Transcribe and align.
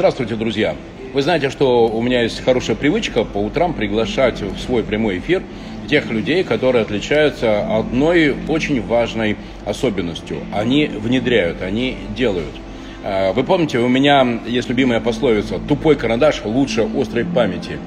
Здравствуйте, 0.00 0.34
друзья! 0.34 0.76
Вы 1.12 1.20
знаете, 1.20 1.50
что 1.50 1.86
у 1.86 2.00
меня 2.00 2.22
есть 2.22 2.42
хорошая 2.42 2.74
привычка 2.74 3.22
по 3.22 3.36
утрам 3.36 3.74
приглашать 3.74 4.40
в 4.40 4.58
свой 4.58 4.82
прямой 4.82 5.18
эфир 5.18 5.42
тех 5.90 6.10
людей, 6.10 6.42
которые 6.42 6.80
отличаются 6.80 7.76
одной 7.76 8.34
очень 8.48 8.80
важной 8.80 9.36
особенностью. 9.66 10.38
Они 10.54 10.86
внедряют, 10.86 11.60
они 11.60 11.98
делают. 12.16 12.54
Э, 13.04 13.34
вы 13.34 13.44
помните, 13.44 13.78
у 13.78 13.88
меня 13.88 14.40
есть 14.46 14.70
любимая 14.70 15.00
пословица 15.00 15.58
«тупой 15.58 15.96
карандаш 15.96 16.46
лучше 16.46 16.88
острой 16.98 17.26
памяти». 17.26 17.78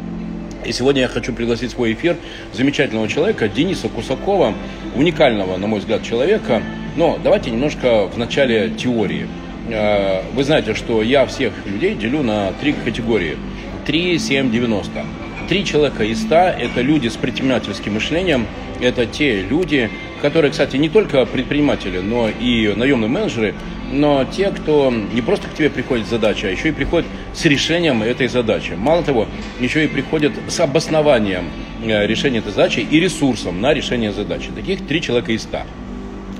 И 0.67 0.71
сегодня 0.71 1.01
я 1.01 1.07
хочу 1.07 1.33
пригласить 1.33 1.71
в 1.71 1.73
свой 1.73 1.93
эфир 1.93 2.15
замечательного 2.53 3.07
человека, 3.07 3.49
Дениса 3.49 3.89
Кусакова, 3.89 4.53
уникального, 4.95 5.57
на 5.57 5.65
мой 5.65 5.79
взгляд, 5.79 6.03
человека. 6.03 6.61
Но 6.95 7.17
давайте 7.23 7.49
немножко 7.49 8.05
в 8.05 8.19
начале 8.19 8.69
теории. 8.69 9.25
Э, 9.69 10.21
вы 10.33 10.43
знаете, 10.43 10.73
что 10.73 11.01
я 11.01 11.25
всех 11.25 11.53
людей 11.65 11.95
делю 11.95 12.23
на 12.23 12.51
три 12.53 12.73
категории. 12.73 13.37
3, 13.85 14.17
7, 14.17 14.51
90. 14.51 15.05
Три 15.49 15.65
человека 15.65 16.03
из 16.05 16.21
ста– 16.21 16.49
это 16.59 16.81
люди 16.81 17.09
с 17.09 17.17
предпринимательским 17.17 17.95
мышлением, 17.95 18.47
это 18.81 19.05
те 19.05 19.41
люди, 19.41 19.89
которые, 20.21 20.51
кстати, 20.51 20.77
не 20.77 20.87
только 20.87 21.25
предприниматели, 21.25 21.99
но 21.99 22.29
и 22.29 22.73
наемные 22.75 23.09
менеджеры, 23.09 23.53
но 23.91 24.25
те, 24.25 24.51
кто 24.51 24.91
не 24.91 25.21
просто 25.21 25.49
к 25.49 25.53
тебе 25.53 25.69
приходит 25.69 26.07
с 26.07 26.09
задачей, 26.09 26.47
а 26.47 26.49
еще 26.49 26.69
и 26.69 26.71
приходит 26.71 27.07
с 27.33 27.43
решением 27.45 28.03
этой 28.03 28.27
задачи. 28.27 28.73
Мало 28.77 29.03
того, 29.03 29.27
еще 29.59 29.83
и 29.83 29.87
приходят 29.87 30.31
с 30.47 30.59
обоснованием 30.61 31.49
э, 31.83 32.07
решения 32.07 32.39
этой 32.39 32.53
задачи 32.53 32.79
и 32.79 32.99
ресурсом 32.99 33.59
на 33.59 33.73
решение 33.73 34.13
задачи. 34.13 34.49
Таких 34.55 34.87
три 34.87 35.01
человека 35.01 35.33
из 35.33 35.43
ста. 35.43 35.65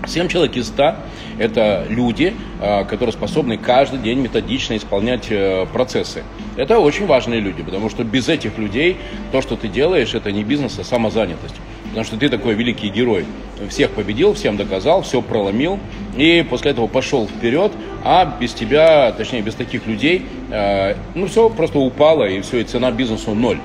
Семь 0.06 0.28
человек 0.28 0.58
из 0.58 0.68
ста– 0.68 0.98
это 1.40 1.86
люди, 1.88 2.34
а, 2.60 2.84
которые 2.84 3.14
способны 3.14 3.58
каждый 3.58 4.00
день 4.00 4.20
методично 4.20 4.76
исполнять 4.76 5.28
э, 5.30 5.66
процессы. 5.72 6.24
Это 6.58 6.80
очень 6.80 7.06
важные 7.06 7.40
люди, 7.40 7.64
потому 7.64 7.90
что 7.90 8.04
без 8.04 8.28
этих 8.28 8.58
людей 8.58 8.98
то, 9.32 9.42
что 9.42 9.56
ты 9.56 9.70
делаешь, 9.70 10.14
это 10.14 10.32
не 10.32 10.44
бизнес, 10.44 10.78
а 10.78 10.84
самозанятость. 10.84 11.56
Потому 11.86 12.04
что 12.04 12.18
ты 12.18 12.28
такой 12.28 12.54
великий 12.56 12.90
герой. 12.90 13.26
Всех 13.70 13.92
победил, 13.92 14.34
всем 14.34 14.58
доказал, 14.58 15.04
все 15.04 15.22
проломил. 15.22 15.80
И 16.18 16.46
после 16.50 16.72
этого 16.72 16.88
пошел 16.88 17.28
вперед. 17.28 17.72
А 18.04 18.26
без 18.26 18.52
тебя, 18.54 19.14
точнее, 19.14 19.42
без 19.42 19.56
таких 19.56 19.88
людей, 19.88 20.26
э, 20.50 20.96
ну 21.16 21.28
все 21.28 21.50
просто 21.50 21.80
упало, 21.80 22.26
и 22.26 22.42
все, 22.42 22.60
и 22.60 22.64
цена 22.66 22.92
бизнесу 22.92 23.34
ноль. 23.34 23.60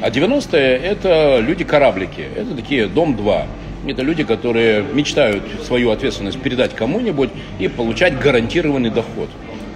А 0.00 0.08
90-е– 0.08 0.76
это 0.84 1.38
люди-кораблики. 1.40 2.24
Это 2.34 2.54
такие 2.56 2.86
дом-2. 2.86 3.46
Это 3.86 4.02
люди, 4.02 4.22
которые 4.22 4.82
мечтают 4.82 5.42
свою 5.64 5.90
ответственность 5.90 6.40
передать 6.40 6.74
кому-нибудь 6.74 7.30
и 7.58 7.68
получать 7.68 8.18
гарантированный 8.18 8.90
доход. 8.90 9.28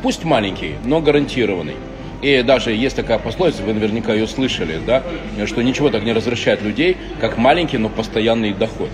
Пусть 0.02 0.24
маленький, 0.24 0.74
но 0.84 1.00
гарантированный. 1.00 1.74
И 2.22 2.42
даже 2.42 2.72
есть 2.72 2.96
такая 2.96 3.18
пословица, 3.18 3.62
вы 3.62 3.74
наверняка 3.74 4.14
ее 4.14 4.27
слышали, 4.27 4.80
да, 4.86 5.02
что 5.44 5.62
ничего 5.62 5.90
так 5.90 6.04
не 6.04 6.12
возвращает 6.12 6.62
людей, 6.62 6.96
как 7.20 7.36
маленький, 7.36 7.78
но 7.78 7.88
постоянный 7.88 8.52
доход. 8.52 8.88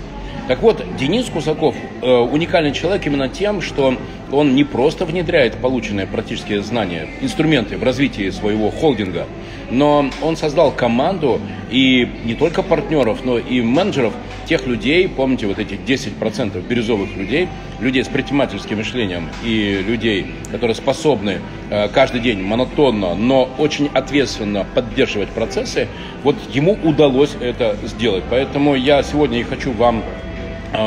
Так 0.48 0.60
вот, 0.60 0.84
Денис 0.98 1.27
Кусаков 1.27 1.77
э, 2.02 2.06
уникальный 2.06 2.72
человек 2.72 3.06
именно 3.06 3.28
тем, 3.28 3.60
что 3.60 3.96
он 4.33 4.55
не 4.55 4.64
просто 4.64 5.05
внедряет 5.05 5.56
полученные 5.56 6.06
практические 6.06 6.62
знания, 6.62 7.08
инструменты 7.20 7.77
в 7.77 7.83
развитии 7.83 8.30
своего 8.30 8.70
холдинга, 8.70 9.27
но 9.70 10.11
он 10.20 10.36
создал 10.36 10.72
команду 10.72 11.41
и 11.70 12.08
не 12.24 12.34
только 12.34 12.62
партнеров, 12.62 13.20
но 13.24 13.39
и 13.39 13.61
менеджеров, 13.61 14.14
тех 14.47 14.66
людей, 14.66 15.08
помните 15.08 15.47
вот 15.47 15.58
этих 15.58 15.80
10% 15.80 16.66
бирюзовых 16.66 17.16
людей, 17.16 17.48
людей 17.80 18.05
с 18.05 18.08
предпринимательским 18.08 18.78
мышлением 18.78 19.28
и 19.44 19.83
людей, 19.86 20.27
которые 20.50 20.74
способны 20.74 21.39
э, 21.70 21.89
каждый 21.89 22.20
день 22.20 22.42
монотонно, 22.42 23.14
но 23.14 23.48
очень 23.58 23.89
ответственно 23.94 24.67
поддерживать 24.74 25.28
процессы, 25.30 25.89
вот 26.22 26.36
ему 26.52 26.77
удалось 26.83 27.36
это 27.41 27.77
сделать. 27.84 28.24
Поэтому 28.30 28.74
я 28.74 29.02
сегодня 29.02 29.41
и 29.41 29.42
хочу 29.42 29.72
вам 29.72 30.02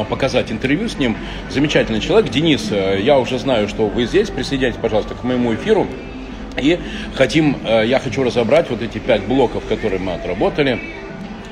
показать 0.09 0.51
интервью 0.51 0.90
с 0.90 0.97
ним. 0.97 1.16
Замечательный 1.50 2.00
человек. 2.00 2.31
Денис, 2.31 2.72
э, 2.72 3.00
я 3.01 3.19
уже 3.19 3.38
знаю, 3.40 3.68
что 3.68 3.88
вы 3.88 4.06
здесь. 4.06 4.29
Присоединяйтесь, 4.29 4.79
пожалуйста, 4.81 5.16
к 5.16 5.23
моему 5.23 5.53
эфиру. 5.53 5.88
И 6.57 6.79
хотим, 7.13 7.57
э, 7.66 7.85
я 7.85 8.00
хочу 8.00 8.23
разобрать 8.23 8.69
вот 8.69 8.81
эти 8.81 8.97
пять 8.97 9.25
блоков, 9.25 9.66
которые 9.68 10.00
мы 10.00 10.13
отработали. 10.13 10.79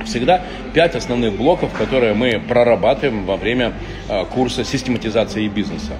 Всегда 0.05 0.43
пять 0.73 0.95
основных 0.95 1.37
блоков, 1.37 1.71
которые 1.73 2.13
мы 2.13 2.41
прорабатываем 2.47 3.25
во 3.25 3.37
время 3.37 3.73
э, 4.09 4.25
курса 4.25 4.63
систематизации 4.63 5.47
бизнеса. 5.47 5.93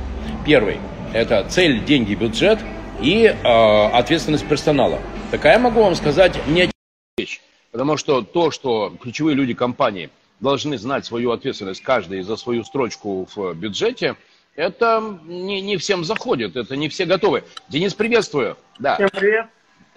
Первый– 0.46 0.78
это 1.14 1.46
цель, 1.48 1.84
деньги, 1.86 2.16
бюджет 2.16 2.60
и 3.02 3.26
ответственность 3.44 4.46
персонала. 4.46 5.00
Такая, 5.32 5.60
могу 5.60 5.82
вам 5.82 5.96
сказать, 5.96 6.38
не 6.48 6.70
вещь. 7.18 7.42
Потому 7.72 7.98
что 7.98 8.22
то, 8.22 8.52
что 8.52 8.94
ключевые 9.02 9.36
люди 9.36 9.54
компании– 9.54 10.10
должны 10.44 10.78
знать 10.78 11.06
свою 11.06 11.32
ответственность 11.32 11.82
каждый 11.82 12.22
за 12.22 12.36
свою 12.36 12.64
строчку 12.64 13.28
в 13.34 13.54
бюджете, 13.56 14.16
это 14.56 15.18
не, 15.26 15.62
не 15.62 15.78
всем 15.78 16.04
заходит, 16.04 16.56
это 16.56 16.76
не 16.76 16.90
все 16.90 17.06
готовы. 17.06 17.44
Денис, 17.70 17.96
приветствую. 17.96 18.58
Да. 18.78 18.96
Всем 18.96 19.10
привет. 19.10 19.48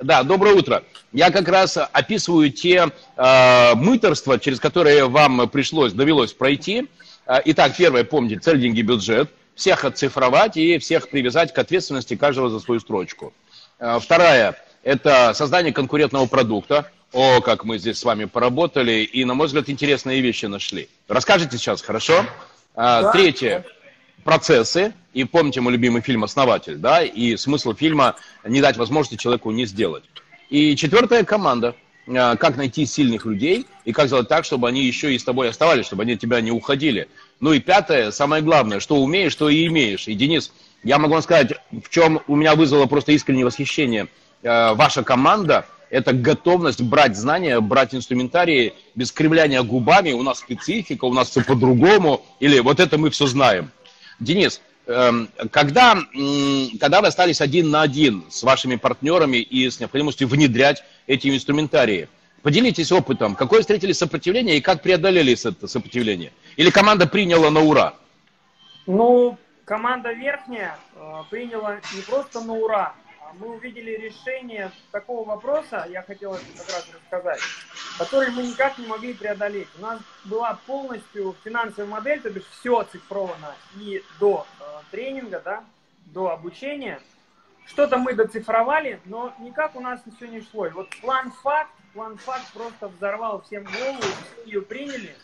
Да, 0.01 0.23
доброе 0.23 0.55
утро. 0.55 0.84
Я 1.12 1.31
как 1.31 1.49
раз 1.49 1.77
описываю 1.77 2.51
те 2.51 2.89
э, 3.17 3.75
мыторства, 3.75 4.39
через 4.39 4.61
которые 4.61 5.07
вам 5.09 5.49
пришлось, 5.49 5.93
довелось 5.93 6.33
пройти. 6.33 6.89
Э, 7.27 7.41
итак, 7.45 7.75
первое, 7.77 8.05
помните, 8.05 8.39
цель, 8.39 8.61
деньги, 8.61 8.83
бюджет. 8.83 9.31
Всех 9.55 9.84
оцифровать 9.84 10.57
и 10.59 10.78
всех 10.78 11.09
привязать 11.09 11.53
к 11.53 11.59
ответственности 11.59 12.15
каждого 12.15 12.51
за 12.51 12.61
свою 12.61 12.81
строчку. 12.81 13.33
Э, 13.78 13.99
вторая, 14.01 14.59
это 14.83 15.33
создание 15.34 15.73
конкурентного 15.73 16.27
продукта. 16.27 16.91
О, 17.12 17.41
как 17.41 17.65
мы 17.65 17.78
здесь 17.78 17.99
с 17.99 18.05
вами 18.05 18.25
поработали 18.25 19.03
и, 19.03 19.25
на 19.25 19.34
мой 19.34 19.47
взгляд, 19.47 19.69
интересные 19.69 20.21
вещи 20.21 20.47
нашли. 20.47 20.89
Расскажите 21.09 21.56
сейчас, 21.56 21.81
хорошо? 21.81 22.25
А, 22.75 23.03
да. 23.03 23.12
Третье. 23.12 23.65
Процессы. 24.25 24.93
И 25.15 25.25
помните 25.25 25.61
мой 25.61 25.72
любимый 25.72 26.03
фильм 26.03 26.25
«Основатель», 26.25 26.77
да? 26.77 27.03
И 27.03 27.37
смысл 27.37 27.75
фильма 27.75 28.16
не 28.45 28.61
дать 28.61 28.77
возможности 28.77 29.16
человеку 29.21 29.50
не 29.50 29.65
сделать. 29.65 30.05
И 30.50 30.77
четвертое– 30.77 31.25
команда. 31.25 31.75
А, 32.09 32.37
как 32.37 32.56
найти 32.56 32.84
сильных 32.87 33.25
людей 33.25 33.66
и 33.84 33.93
как 33.93 34.09
сделать 34.09 34.28
так, 34.28 34.45
чтобы 34.45 34.69
они 34.69 34.84
еще 34.84 35.15
и 35.15 35.19
с 35.19 35.25
тобой 35.25 35.49
оставались, 35.49 35.87
чтобы 35.87 36.03
они 36.03 36.15
от 36.15 36.21
тебя 36.21 36.41
не 36.41 36.50
уходили. 36.50 37.09
Ну 37.41 37.53
и 37.53 37.61
пятое, 37.61 38.11
самое 38.11 38.43
главное, 38.43 38.81
что 38.81 38.97
умеешь, 38.97 39.34
то 39.34 39.49
и 39.49 39.66
имеешь. 39.66 40.06
И, 40.06 40.15
Денис, 40.15 40.53
я 40.84 40.99
могу 40.99 41.15
вам 41.15 41.22
сказать, 41.22 41.53
в 41.71 41.89
чем 41.89 42.21
у 42.27 42.37
меня 42.37 42.55
вызвало 42.56 42.87
просто 42.87 43.12
искреннее 43.12 43.47
восхищение 43.47 44.09
а, 44.43 44.75
ваша 44.75 45.03
команда– 45.03 45.66
это 45.91 46.12
готовность 46.12 46.82
брать 46.82 47.16
знания, 47.16 47.60
брать 47.60 47.94
инструментарии 47.94 48.74
без 48.94 49.12
кривляния 49.12 49.62
губами. 49.62 50.12
У 50.12 50.22
нас 50.22 50.38
специфика, 50.38 51.04
у 51.04 51.12
нас 51.12 51.30
все 51.30 51.42
по-другому. 51.42 52.24
Или 52.41 52.58
вот 52.60 52.80
это 52.80 52.98
мы 52.98 53.10
все 53.10 53.26
знаем. 53.26 53.70
Денис, 54.19 54.60
эм, 54.86 55.28
когда, 55.50 55.97
когда 56.80 57.00
вы 57.00 57.08
остались 57.08 57.41
один 57.41 57.70
на 57.70 57.82
один 57.82 58.24
с 58.28 58.42
вашими 58.42 58.76
партнерами 58.76 59.36
и 59.36 59.69
с 59.69 59.78
необходимостью 59.78 60.28
внедрять 60.28 60.82
эти 61.06 61.28
инструментарии, 61.28 62.08
поделитесь 62.42 62.92
опытом. 62.92 63.34
Какое 63.36 63.60
встретили 63.60 63.92
сопротивление 63.92 64.56
и 64.56 64.60
как 64.60 64.82
преодолели 64.82 65.36
это 65.44 65.66
сопротивление? 65.66 66.32
Или 66.56 66.70
команда 66.70 67.06
приняла 67.06 67.50
на 67.50 67.60
ура? 67.60 67.94
Ну, 68.86 69.36
команда 69.64 70.12
верхняя 70.12 70.78
э, 70.94 71.22
приняла 71.28 71.80
не 71.94 72.03
просто 72.03 72.41
на 72.41 72.54
ура, 72.54 72.94
мы 73.34 73.54
увидели 73.54 73.92
решение 73.92 74.70
такого 74.92 75.26
вопроса, 75.26 75.87
я 75.88 76.03
хотел 76.03 76.34
это 76.34 76.44
как 76.56 76.69
раз 76.69 76.91
рассказать, 76.94 77.41
который 77.98 78.31
мы 78.31 78.42
никак 78.42 78.78
не 78.78 78.87
могли 78.87 79.14
преодолеть. 79.14 79.69
У 79.78 79.82
нас 79.82 80.00
была 80.25 80.59
полностью 80.66 81.34
финансовая 81.44 81.88
модель, 81.88 82.20
то 82.20 82.28
есть 82.28 82.47
все 82.48 82.78
оцифровано 82.78 83.54
и 83.76 84.03
до 84.20 84.47
э, 84.60 84.65
тренинга, 84.91 85.41
да, 85.44 85.65
до 86.06 86.31
обучения. 86.31 87.00
Что-то 87.66 87.98
мы 87.98 88.15
доцифровали, 88.15 89.00
но 89.06 89.34
никак 89.41 89.75
у 89.75 89.81
нас 89.81 90.00
все 90.16 90.27
не 90.28 90.41
шло. 90.41 90.66
И 90.66 90.71
вот 90.71 90.89
план 91.01 91.33
факт, 91.42 91.72
план 91.95 92.16
факт 92.16 92.53
просто 92.53 92.89
взорвал 92.89 93.42
всем 93.42 93.65
голову, 93.65 94.01
все 94.01 94.45
ее 94.45 94.62
приняли. 94.62 95.16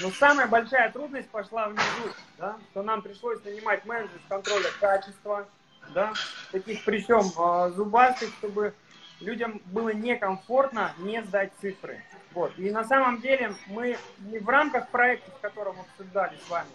Но 0.00 0.10
самая 0.10 0.46
большая 0.46 0.92
трудность 0.92 1.28
пошла 1.30 1.68
внизу, 1.68 2.14
да, 2.36 2.56
что 2.70 2.82
нам 2.82 3.02
пришлось 3.02 3.42
нанимать 3.44 3.84
менеджеров 3.84 4.20
контроля 4.28 4.68
качества, 4.80 5.48
да, 5.94 6.12
таких 6.52 6.84
причем 6.84 7.20
э, 7.20 7.72
зубастых, 7.74 8.30
чтобы 8.38 8.74
людям 9.20 9.60
было 9.66 9.90
некомфортно 9.90 10.92
не 10.98 11.22
сдать 11.22 11.52
цифры. 11.60 12.02
Вот. 12.32 12.52
И 12.58 12.70
на 12.70 12.84
самом 12.84 13.20
деле 13.20 13.54
мы 13.66 13.96
не 14.20 14.38
в 14.38 14.48
рамках 14.48 14.88
проекта, 14.90 15.30
в 15.30 15.40
котором 15.40 15.76
мы 15.76 15.82
обсуждали 15.82 16.36
с 16.46 16.50
вами, 16.50 16.70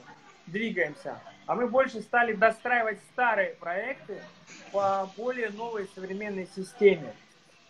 двигаемся, 0.47 1.19
а 1.45 1.55
мы 1.55 1.67
больше 1.67 2.01
стали 2.01 2.33
достраивать 2.33 2.99
старые 3.11 3.55
проекты 3.55 4.21
по 4.71 5.09
более 5.15 5.49
новой 5.49 5.89
современной 5.95 6.47
системе. 6.55 7.13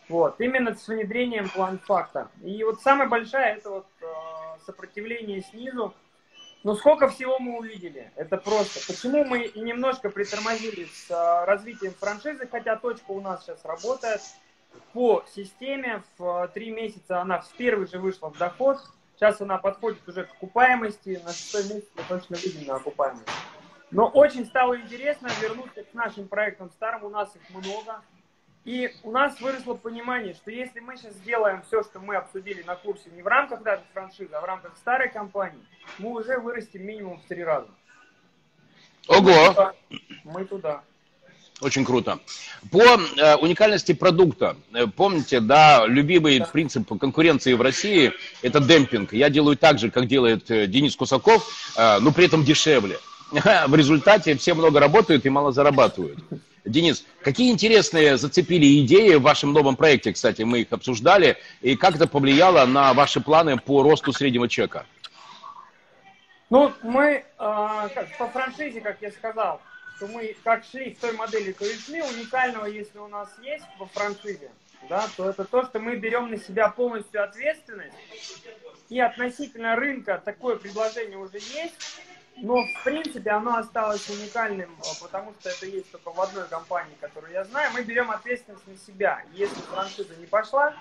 Вот. 0.09 0.39
Именно 0.39 0.75
с 0.75 0.87
внедрением 0.87 1.49
план 1.49 1.79
факта. 1.79 2.29
И 2.43 2.63
вот 2.63 2.81
самая 2.81 3.07
большая 3.07 3.55
это 3.55 3.69
вот 3.69 3.87
э, 4.01 4.05
сопротивление 4.65 5.41
снизу, 5.41 5.93
Ну, 6.63 6.75
сколько 6.75 7.09
всего 7.09 7.39
мы 7.39 7.57
увидели? 7.57 8.11
Это 8.15 8.37
просто. 8.37 8.79
Почему 8.87 9.25
мы 9.25 9.43
и 9.43 9.59
немножко 9.59 10.09
притормозили 10.09 10.85
с 10.85 11.11
а, 11.11 11.45
развитием 11.45 11.93
франшизы, 11.93 12.47
хотя 12.49 12.77
точка 12.77 13.11
у 13.11 13.19
нас 13.19 13.43
сейчас 13.43 13.65
работает. 13.65 14.21
По 14.93 15.25
системе 15.35 16.03
в 16.17 16.49
три 16.53 16.71
месяца 16.71 17.19
она 17.19 17.39
в 17.39 17.49
первый 17.49 17.87
же 17.87 17.99
вышла 17.99 18.29
в 18.29 18.37
доход. 18.37 18.79
Сейчас 19.15 19.41
она 19.41 19.57
подходит 19.57 20.07
уже 20.07 20.23
к 20.23 20.31
окупаемости. 20.31 21.21
На 21.25 21.33
шестой 21.33 21.63
месяц 21.65 21.89
мы 21.95 22.03
точно 22.07 22.35
видим 22.35 22.65
на 22.65 22.75
окупаемость. 22.75 23.27
Но 23.91 24.07
очень 24.07 24.45
стало 24.45 24.79
интересно 24.79 25.29
вернуться 25.41 25.83
к 25.83 25.93
нашим 25.93 26.29
проектам 26.29 26.71
старым. 26.71 27.03
У 27.03 27.09
нас 27.09 27.35
их 27.35 27.41
много. 27.49 28.01
И 28.65 28.89
у 29.03 29.11
нас 29.11 29.41
выросло 29.41 29.73
понимание, 29.73 30.33
что 30.33 30.49
если 30.49 30.79
мы 30.79 30.95
сейчас 30.95 31.13
сделаем 31.15 31.61
все, 31.67 31.83
что 31.83 31.99
мы 31.99 32.15
обсудили 32.15 32.63
на 32.63 32.75
курсе, 32.75 33.09
не 33.13 33.21
в 33.21 33.27
рамках 33.27 33.61
даже 33.61 33.81
франшизы, 33.93 34.33
а 34.33 34.41
в 34.41 34.45
рамках 34.45 34.77
старой 34.77 35.11
компании, 35.11 35.59
мы 35.99 36.11
уже 36.11 36.39
вырастем 36.39 36.85
минимум 36.85 37.19
в 37.19 37.27
три 37.27 37.43
раза. 37.43 37.67
Ого! 39.07 39.73
Мы 40.23 40.45
туда. 40.45 40.81
Очень 41.59 41.85
круто. 41.85 42.19
По 42.71 42.81
э, 42.81 43.35
уникальности 43.35 43.93
продукта, 43.93 44.55
э, 44.73 44.87
помните, 44.87 45.39
да, 45.39 45.85
любимый 45.85 46.39
да. 46.39 46.45
принцип 46.45 46.87
конкуренции 46.87 47.53
в 47.53 47.61
России– 47.61 48.13
это 48.41 48.59
демпинг. 48.59 49.13
Я 49.13 49.29
делаю 49.29 49.57
так 49.57 49.77
же, 49.77 49.91
как 49.91 50.07
делает 50.07 50.49
э, 50.49 50.67
Денис 50.67 50.95
Кусаков, 50.95 51.47
э, 51.77 51.99
но 51.99 52.11
при 52.11 52.25
этом 52.25 52.43
дешевле. 52.43 52.97
В 53.67 53.75
результате 53.75 54.35
все 54.35 54.53
много 54.53 54.79
работают 54.79 55.25
и 55.25 55.29
мало 55.29 55.51
зарабатывают. 55.51 56.19
Денис, 56.65 57.05
какие 57.21 57.51
интересные 57.51 58.17
зацепили 58.17 58.81
идеи 58.85 59.15
в 59.15 59.21
вашем 59.21 59.51
новом 59.51 59.75
проекте, 59.75 60.13
кстати, 60.13 60.43
мы 60.43 60.61
их 60.61 60.71
обсуждали, 60.71 61.37
и 61.61 61.75
как 61.75 61.95
это 61.95 62.07
повлияло 62.07 62.65
на 62.65 62.93
ваши 62.93 63.19
планы 63.19 63.57
по 63.57 63.83
росту 63.83 64.13
среднего 64.13 64.47
чека? 64.47 64.85
Ну, 66.49 66.71
мы 66.81 67.03
э, 67.05 67.23
как, 67.37 68.17
по 68.17 68.27
франшизе, 68.27 68.79
как 68.79 69.01
я 69.01 69.11
сказал, 69.11 69.59
что 69.97 70.07
мы 70.07 70.35
как 70.43 70.63
шли 70.63 70.93
в 70.93 70.99
той 70.99 71.11
модели, 71.13 71.51
то 71.51 71.65
и 71.65 71.75
шли, 71.75 72.01
уникального, 72.01 72.65
если 72.65 72.97
у 72.99 73.07
нас 73.07 73.29
есть 73.41 73.65
во 73.77 73.85
франшизе, 73.87 74.49
да, 74.87 75.05
то 75.17 75.29
это 75.29 75.43
то, 75.43 75.65
что 75.65 75.79
мы 75.79 75.97
берем 75.97 76.29
на 76.29 76.37
себя 76.37 76.69
полностью 76.69 77.23
ответственность, 77.23 77.95
и 78.89 78.99
относительно 78.99 79.75
рынка 79.75 80.21
такое 80.23 80.55
предложение 80.55 81.17
уже 81.17 81.37
есть, 81.37 81.75
но, 82.37 82.63
в 82.63 82.83
принципе, 82.83 83.29
оно 83.31 83.57
осталось 83.57 84.09
уникальным, 84.09 84.69
а, 84.79 85.03
потому 85.03 85.33
что 85.39 85.49
это 85.49 85.65
есть 85.65 85.91
только 85.91 86.11
в 86.11 86.19
одной 86.19 86.47
компании, 86.47 86.95
которую 86.99 87.31
я 87.31 87.43
знаю. 87.45 87.71
Мы 87.73 87.83
берем 87.83 88.11
ответственность 88.11 88.67
на 88.67 88.77
себя. 88.77 89.21
Если 89.33 89.61
франшиза 89.61 90.15
не 90.15 90.25
пошла, 90.25 90.73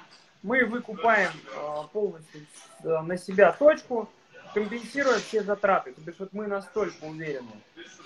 мы 0.43 0.65
выкупаем 0.65 1.31
а, 1.57 1.85
полностью 1.85 2.47
на 2.83 3.17
себя 3.17 3.53
точку, 3.53 4.09
компенсируя 4.55 5.19
все 5.19 5.43
затраты. 5.43 5.93
То 5.93 6.03
есть 6.07 6.21
вот 6.21 6.33
мы 6.33 6.47
настолько 6.47 7.05
уверены. 7.05 7.51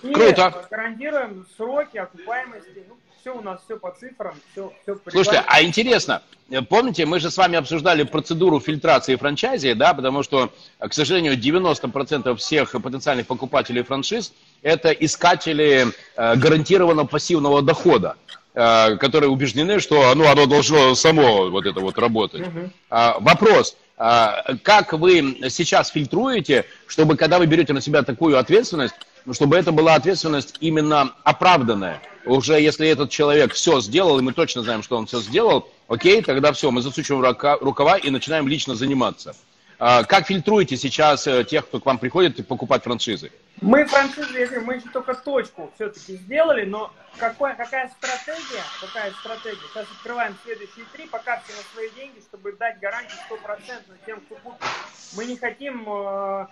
И 0.03 0.13
Круто. 0.13 0.67
гарантируем 0.69 1.45
сроки 1.55 1.97
окупаемости. 1.97 2.83
Ну, 2.87 2.97
все 3.27 3.35
у 3.35 3.41
нас 3.41 3.61
все 3.65 3.77
по 3.77 3.91
цифрам, 3.91 4.33
все, 4.51 4.71
все 4.83 4.97
Слушайте, 5.09 5.43
а 5.47 5.61
интересно, 5.61 6.21
помните, 6.69 7.05
мы 7.05 7.19
же 7.19 7.29
с 7.29 7.37
вами 7.37 7.57
обсуждали 7.57 8.03
процедуру 8.03 8.61
фильтрации 8.61 9.17
франчайзи, 9.17 9.73
да, 9.73 9.93
потому 9.93 10.23
что, 10.23 10.53
к 10.79 10.93
сожалению, 10.93 11.37
90% 11.37 12.35
всех 12.37 12.71
потенциальных 12.71 13.27
покупателей 13.27 13.83
франшиз 13.83 14.31
это 14.61 14.91
искатели 14.91 15.87
э, 16.15 16.35
гарантированного 16.37 17.05
пассивного 17.05 17.61
дохода 17.61 18.15
э, 18.53 18.95
которые 18.95 19.29
убеждены, 19.29 19.79
что 19.79 20.15
ну, 20.15 20.25
оно 20.27 20.45
должно 20.45 20.95
само 20.95 21.49
вот 21.49 21.65
это 21.65 21.81
вот 21.81 21.97
работать. 21.97 22.41
Uh-huh. 22.41 22.69
А, 22.89 23.17
вопрос, 23.19 23.75
как 23.97 24.93
вы 24.93 25.37
сейчас 25.49 25.89
фильтруете, 25.89 26.65
чтобы 26.85 27.17
когда 27.17 27.39
вы 27.39 27.47
берете 27.47 27.73
на 27.73 27.81
себя 27.81 28.03
такую 28.03 28.37
ответственность, 28.37 28.95
чтобы 29.31 29.57
это 29.57 29.71
была 29.71 29.95
ответственность 29.95 30.55
именно 30.59 31.13
оправданная? 31.23 32.01
уже 32.27 32.59
если 32.59 32.87
этот 32.87 33.09
человек 33.09 33.53
все 33.53 33.79
сделал, 33.81 34.19
и 34.19 34.21
мы 34.21 34.33
точно 34.33 34.61
знаем, 34.63 34.83
что 34.83 34.97
он 34.97 35.07
все 35.07 35.21
сделал, 35.21 35.69
окей, 35.87 36.21
тогда 36.21 36.51
все, 36.51 36.71
мы 36.71 36.81
засучиваем 36.81 37.35
рукава 37.61 37.97
и 37.97 38.09
начинаем 38.09 38.47
лично 38.47 38.75
заниматься. 38.75 39.35
А, 39.79 40.03
как 40.03 40.25
фильтруете 40.25 40.75
сейчас 40.75 41.27
э, 41.27 41.43
тех, 41.43 41.67
кто 41.67 41.79
к 41.79 41.85
вам 41.85 41.99
приходит 41.99 42.47
покупать 42.47 42.83
франшизы? 42.83 43.31
Мы 43.61 43.85
франшизы, 43.85 44.59
мы 44.61 44.75
еще 44.75 44.89
только 44.89 45.13
точку 45.13 45.71
все-таки 45.75 46.15
сделали, 46.15 46.65
но 46.65 46.91
какой, 47.17 47.55
какая 47.55 47.87
стратегия, 47.89 48.63
какая 48.81 49.11
стратегия? 49.11 49.61
Сейчас 49.71 49.85
открываем 49.97 50.35
следующие 50.43 50.85
три, 50.93 51.07
пока 51.07 51.35
на 51.35 51.73
свои 51.73 51.91
деньги, 51.91 52.19
чтобы 52.21 52.53
дать 52.53 52.79
гарантию 52.79 53.19
стопроцентно 53.27 53.95
тем, 54.07 54.19
кто 54.21 54.35
купит. 54.37 54.67
Мы 55.15 55.25
не 55.25 55.37
хотим 55.37 55.87
э, 55.87 56.47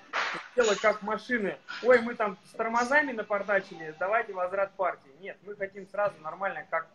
делать 0.56 0.80
как 0.80 1.02
машины. 1.02 1.58
Ой, 1.82 2.02
мы 2.02 2.14
там 2.14 2.38
с 2.52 2.56
тормозами 2.56 3.12
напортачили, 3.12 3.96
давайте 4.00 4.34
возврат 4.34 4.72
партии. 4.74 5.12
Нет, 5.20 5.38
мы 5.44 5.56
хотим 5.56 5.88
сразу 5.88 6.14
нормально, 6.22 6.64
как 6.70 6.88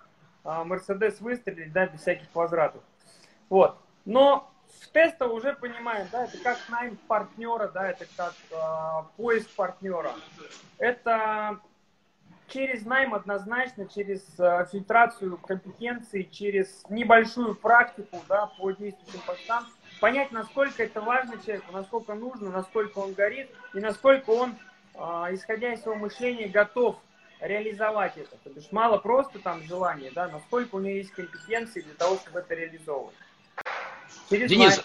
Мерседес 0.45 1.15
э, 1.21 1.25
выстрелить, 1.25 1.73
да, 1.73 1.87
без 1.87 2.01
всяких 2.01 2.29
возвратов. 2.35 2.83
Вот. 3.49 3.77
Но 4.05 4.49
в 4.81 4.89
теста 4.89 5.27
уже 5.27 5.55
понимаем, 5.55 6.09
да, 6.13 6.25
это 6.25 6.39
как 6.39 6.59
найм 6.69 6.97
партнера, 7.09 7.69
да, 7.69 7.91
это 7.91 8.07
как 8.17 8.35
э, 8.51 9.07
поиск 9.17 9.51
партнера. 9.51 10.13
Это 10.79 11.61
через 12.49 12.85
найм 12.85 13.15
однозначно, 13.15 13.87
через 13.89 14.23
э, 14.39 14.67
фильтрацию 14.71 15.37
компетенций, 15.39 16.29
через 16.31 16.85
небольшую 16.89 17.55
практику, 17.55 18.19
да, 18.29 18.47
по 18.47 18.71
действующим 18.73 19.21
постам, 19.27 19.67
понять, 20.01 20.33
насколько 20.33 20.83
это 20.83 21.01
важно 21.01 21.41
человеку, 21.43 21.73
насколько 21.73 22.15
нужно, 22.15 22.51
насколько 22.51 22.99
он 22.99 23.13
горит 23.13 23.51
и 23.75 23.81
насколько 23.81 24.31
он, 24.31 24.57
э, 24.95 24.99
исходя 25.33 25.73
из 25.73 25.83
своего 25.83 26.01
мышления, 26.01 26.49
готов 26.49 26.97
реализовать 27.41 28.17
это. 28.17 28.37
То 28.37 28.51
есть 28.51 28.73
мало 28.73 28.99
просто 28.99 29.39
там 29.39 29.63
желания, 29.63 30.11
да, 30.15 30.29
насколько 30.29 30.75
у 30.77 30.81
него 30.81 30.95
есть 30.95 31.13
компетенции 31.13 31.81
для 31.81 31.95
того, 31.95 32.17
чтобы 32.17 32.41
это 32.41 32.55
реализовывать. 32.55 33.15
Денис, 34.31 34.81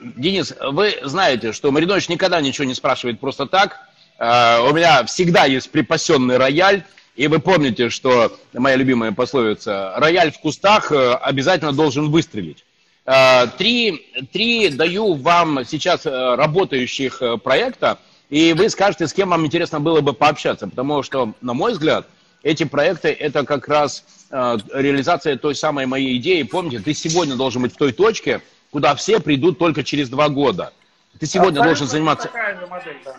Денис, 0.00 0.54
вы 0.60 0.96
знаете, 1.02 1.52
что 1.52 1.72
Маринович 1.72 2.08
никогда 2.08 2.40
ничего 2.40 2.64
не 2.64 2.74
спрашивает 2.74 3.18
просто 3.20 3.46
так. 3.46 3.80
Uh, 4.20 4.68
у 4.68 4.74
меня 4.74 5.04
всегда 5.04 5.44
есть 5.44 5.70
припасенный 5.70 6.38
рояль, 6.38 6.82
и 7.14 7.28
вы 7.28 7.38
помните, 7.38 7.88
что 7.88 8.36
моя 8.52 8.74
любимая 8.74 9.12
пословица, 9.12 9.94
рояль 9.96 10.32
в 10.32 10.40
кустах 10.40 10.90
uh, 10.90 11.14
обязательно 11.14 11.72
должен 11.72 12.10
выстрелить. 12.10 12.64
Uh, 13.06 13.48
три, 13.56 14.06
три 14.32 14.70
даю 14.70 15.14
вам 15.14 15.64
сейчас 15.64 16.04
работающих 16.04 17.22
проекта, 17.44 17.98
и 18.28 18.52
вы 18.54 18.68
скажете, 18.70 19.06
с 19.06 19.12
кем 19.12 19.30
вам 19.30 19.46
интересно 19.46 19.78
было 19.78 20.00
бы 20.00 20.12
пообщаться, 20.12 20.66
потому 20.66 21.04
что, 21.04 21.32
на 21.40 21.54
мой 21.54 21.72
взгляд, 21.72 22.06
эти 22.42 22.64
проекты 22.64 23.08
это 23.08 23.44
как 23.44 23.68
раз 23.68 24.04
реализация 24.30 25.36
той 25.36 25.54
самой 25.54 25.86
моей 25.86 26.16
идеи. 26.18 26.42
Помните, 26.42 26.80
ты 26.80 26.94
сегодня 26.94 27.36
должен 27.36 27.62
быть 27.62 27.74
в 27.74 27.76
той 27.76 27.92
точке, 27.92 28.42
куда 28.70 28.94
все 28.94 29.20
придут 29.20 29.58
только 29.58 29.82
через 29.82 30.08
два 30.08 30.28
года. 30.28 30.72
Ты 31.18 31.26
сегодня 31.26 31.62
должен 31.62 31.86
заниматься... 31.86 32.30
Модель, 32.70 32.98
да. 33.04 33.16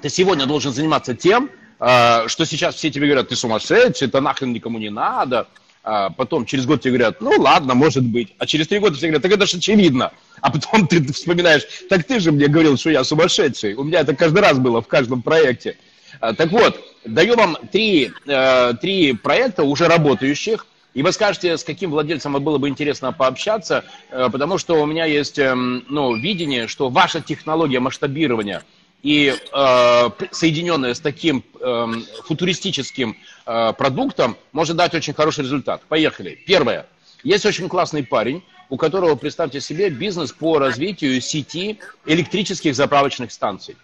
Ты 0.00 0.08
сегодня 0.08 0.46
должен 0.46 0.72
заниматься 0.72 1.14
тем, 1.14 1.50
а, 1.80 2.28
что 2.28 2.44
сейчас 2.44 2.76
все 2.76 2.90
тебе 2.90 3.06
говорят, 3.06 3.28
ты 3.28 3.36
сумасшедший, 3.36 4.08
это 4.08 4.20
нахрен 4.20 4.52
никому 4.52 4.78
не 4.78 4.90
надо. 4.90 5.48
А 5.84 6.10
потом 6.10 6.44
через 6.44 6.66
год 6.66 6.82
тебе 6.82 6.98
говорят, 6.98 7.20
ну 7.20 7.32
ладно, 7.38 7.74
может 7.74 8.04
быть. 8.04 8.34
А 8.38 8.46
через 8.46 8.68
три 8.68 8.78
года 8.78 8.96
все 8.96 9.06
говорят, 9.06 9.22
так 9.22 9.32
это 9.32 9.46
же 9.46 9.56
очевидно. 9.56 10.12
А 10.40 10.50
потом 10.50 10.86
ты 10.86 11.02
вспоминаешь, 11.12 11.62
так 11.88 12.04
ты 12.04 12.20
же 12.20 12.30
мне 12.30 12.46
говорил, 12.46 12.76
что 12.76 12.90
я 12.90 13.04
сумасшедший. 13.04 13.74
У 13.74 13.84
меня 13.84 14.00
это 14.00 14.14
каждый 14.14 14.40
раз 14.40 14.58
было 14.58 14.82
в 14.82 14.88
каждом 14.88 15.22
проекте. 15.22 15.78
А, 16.20 16.34
так 16.34 16.50
вот, 16.50 16.80
даю 17.08 17.36
вам 17.36 17.56
три, 17.72 18.12
э, 18.26 18.74
три 18.80 19.12
проекта 19.14 19.64
уже 19.64 19.88
работающих, 19.88 20.66
и 20.94 21.02
вы 21.02 21.12
скажете, 21.12 21.56
с 21.56 21.64
каким 21.64 21.90
владельцем 21.90 22.32
было 22.42 22.58
бы 22.58 22.68
интересно 22.68 23.12
пообщаться, 23.12 23.84
э, 24.10 24.28
потому 24.30 24.58
что 24.58 24.82
у 24.82 24.86
меня 24.86 25.04
есть 25.04 25.38
эм, 25.38 25.84
ну, 25.88 26.14
видение, 26.16 26.66
что 26.66 26.88
ваша 26.88 27.20
технология 27.20 27.80
масштабирования 27.80 28.62
и 29.02 29.32
э, 29.32 30.10
соединенная 30.32 30.94
с 30.94 31.00
таким 31.00 31.44
э, 31.60 31.86
футуристическим 32.24 33.16
э, 33.46 33.72
продуктом 33.74 34.36
может 34.52 34.76
дать 34.76 34.94
очень 34.94 35.14
хороший 35.14 35.44
результат. 35.44 35.82
Поехали. 35.88 36.38
Первое. 36.46 36.86
Есть 37.22 37.46
очень 37.46 37.68
классный 37.68 38.04
парень, 38.04 38.42
у 38.70 38.76
которого, 38.76 39.14
представьте 39.14 39.60
себе, 39.60 39.90
бизнес 39.90 40.32
по 40.32 40.58
развитию 40.58 41.20
сети 41.20 41.78
электрических 42.06 42.74
заправочных 42.74 43.32
станций. 43.32 43.76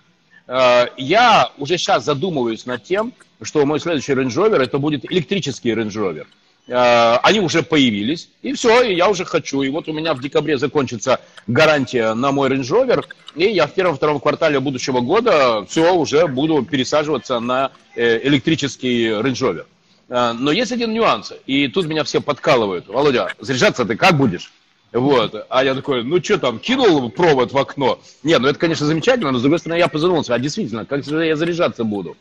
Э, 0.46 0.86
я 0.96 1.50
уже 1.58 1.78
сейчас 1.78 2.04
задумываюсь 2.04 2.66
над 2.66 2.84
тем, 2.84 3.12
что 3.42 3.64
мой 3.66 3.80
следующий 3.80 4.12
Range 4.12 4.28
Rover 4.28 4.62
это 4.62 4.78
будет 4.78 5.10
электрический 5.10 5.72
Range 5.72 5.90
Rover. 5.90 6.26
Э, 6.66 7.16
они 7.22 7.40
уже 7.40 7.62
появились, 7.62 8.28
и 8.42 8.52
все, 8.52 8.82
и 8.82 8.94
я 8.94 9.08
уже 9.08 9.24
хочу. 9.24 9.62
И 9.62 9.68
вот 9.68 9.88
у 9.88 9.92
меня 9.92 10.14
в 10.14 10.20
декабре 10.20 10.58
закончится 10.58 11.20
гарантия 11.46 12.14
на 12.14 12.32
мой 12.32 12.50
Range 12.50 12.62
Rover, 12.62 13.04
и 13.34 13.44
я 13.44 13.66
в 13.66 13.74
первом-втором 13.74 14.20
квартале 14.20 14.60
будущего 14.60 15.00
года 15.00 15.64
все 15.68 15.94
уже 15.94 16.26
буду 16.26 16.62
пересаживаться 16.64 17.40
на 17.40 17.72
э, 17.96 18.20
электрический 18.26 19.08
Range 19.08 19.32
Rover. 19.32 19.66
Но 20.06 20.52
есть 20.52 20.70
один 20.70 20.92
нюанс, 20.92 21.32
и 21.46 21.66
тут 21.66 21.86
меня 21.86 22.04
все 22.04 22.20
подкалывают. 22.20 22.88
Володя, 22.88 23.32
заряжаться 23.40 23.86
ты 23.86 23.96
как 23.96 24.18
будешь? 24.18 24.52
Вот. 24.94 25.46
А 25.48 25.64
я 25.64 25.74
такой, 25.74 26.04
ну 26.04 26.22
что 26.22 26.38
там, 26.38 26.60
кинул 26.60 27.10
провод 27.10 27.52
в 27.52 27.58
окно? 27.58 27.98
Нет, 28.22 28.40
ну 28.40 28.46
это, 28.46 28.58
конечно, 28.58 28.86
замечательно, 28.86 29.32
но 29.32 29.38
с 29.38 29.42
другой 29.42 29.58
стороны 29.58 29.78
я 29.78 29.88
позадумался, 29.88 30.34
а 30.34 30.38
действительно, 30.38 30.86
как 30.86 31.04
же 31.04 31.26
я 31.26 31.34
заряжаться 31.34 31.82
буду? 31.82 32.16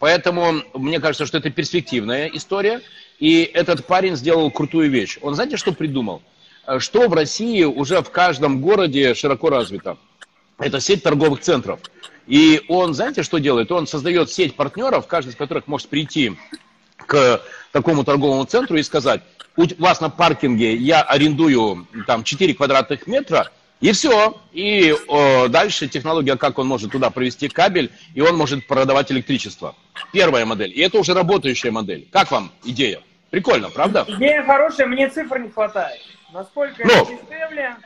Поэтому 0.00 0.62
мне 0.74 0.98
кажется, 0.98 1.24
что 1.24 1.38
это 1.38 1.50
перспективная 1.50 2.26
история. 2.26 2.82
И 3.20 3.42
этот 3.54 3.86
парень 3.86 4.16
сделал 4.16 4.50
крутую 4.50 4.90
вещь. 4.90 5.18
Он, 5.22 5.34
знаете, 5.34 5.56
что 5.56 5.72
придумал? 5.72 6.20
Э, 6.66 6.80
что 6.80 7.08
в 7.08 7.14
России 7.14 7.62
уже 7.62 8.02
в 8.02 8.10
каждом 8.10 8.60
городе 8.60 9.14
широко 9.14 9.48
развито? 9.48 9.96
Это 10.58 10.80
сеть 10.80 11.02
торговых 11.02 11.40
центров. 11.40 11.80
И 12.26 12.62
он, 12.68 12.92
знаете, 12.92 13.22
что 13.22 13.38
делает? 13.38 13.70
Он 13.70 13.86
создает 13.86 14.30
сеть 14.30 14.56
партнеров, 14.56 15.06
каждый 15.06 15.30
из 15.30 15.36
которых 15.36 15.68
может 15.68 15.88
прийти 15.88 16.36
к 16.96 17.40
такому 17.72 18.04
торговому 18.04 18.44
центру 18.44 18.76
и 18.76 18.82
сказать, 18.82 19.22
у 19.56 19.66
вас 19.78 20.00
на 20.00 20.10
паркинге 20.10 20.74
я 20.76 21.02
арендую 21.02 21.86
там 22.06 22.24
4 22.24 22.54
квадратных 22.54 23.06
метра, 23.06 23.50
и 23.80 23.92
все. 23.92 24.40
И 24.52 24.94
о, 25.08 25.48
дальше 25.48 25.88
технология, 25.88 26.36
как 26.36 26.58
он 26.58 26.66
может 26.66 26.92
туда 26.92 27.10
провести 27.10 27.48
кабель, 27.48 27.90
и 28.14 28.20
он 28.20 28.36
может 28.36 28.66
продавать 28.66 29.12
электричество. 29.12 29.74
Первая 30.12 30.46
модель. 30.46 30.72
И 30.74 30.80
это 30.80 30.98
уже 30.98 31.14
работающая 31.14 31.70
модель. 31.70 32.08
Как 32.10 32.30
вам 32.30 32.50
идея? 32.64 33.00
Прикольно, 33.30 33.68
правда? 33.70 34.04
Идея 34.08 34.44
хорошая, 34.44 34.86
мне 34.86 35.08
цифр 35.10 35.38
не 35.38 35.50
хватает. 35.50 36.00
Насколько 36.32 36.86
ну, 36.86 36.92
это 36.92 37.12
дешевле, 37.12 37.76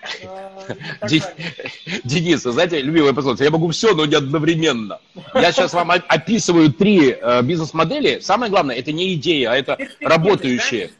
э, 1.03 1.09
Денис, 2.05 2.41
знаете, 2.41 2.81
любимый 2.81 3.15
пословица, 3.15 3.45
я 3.45 3.51
могу 3.51 3.69
все, 3.71 3.95
но 3.95 4.07
не 4.07 4.15
одновременно. 4.15 4.99
Я 5.35 5.53
сейчас 5.53 5.75
вам 5.75 5.91
описываю 5.91 6.73
три 6.73 7.11
э, 7.11 7.43
бизнес-модели. 7.43 8.21
Самое 8.21 8.51
главное, 8.51 8.77
это 8.77 8.93
не 8.93 9.15
идея, 9.15 9.51
а 9.51 9.57
это 9.57 9.79
работающие. 10.01 10.91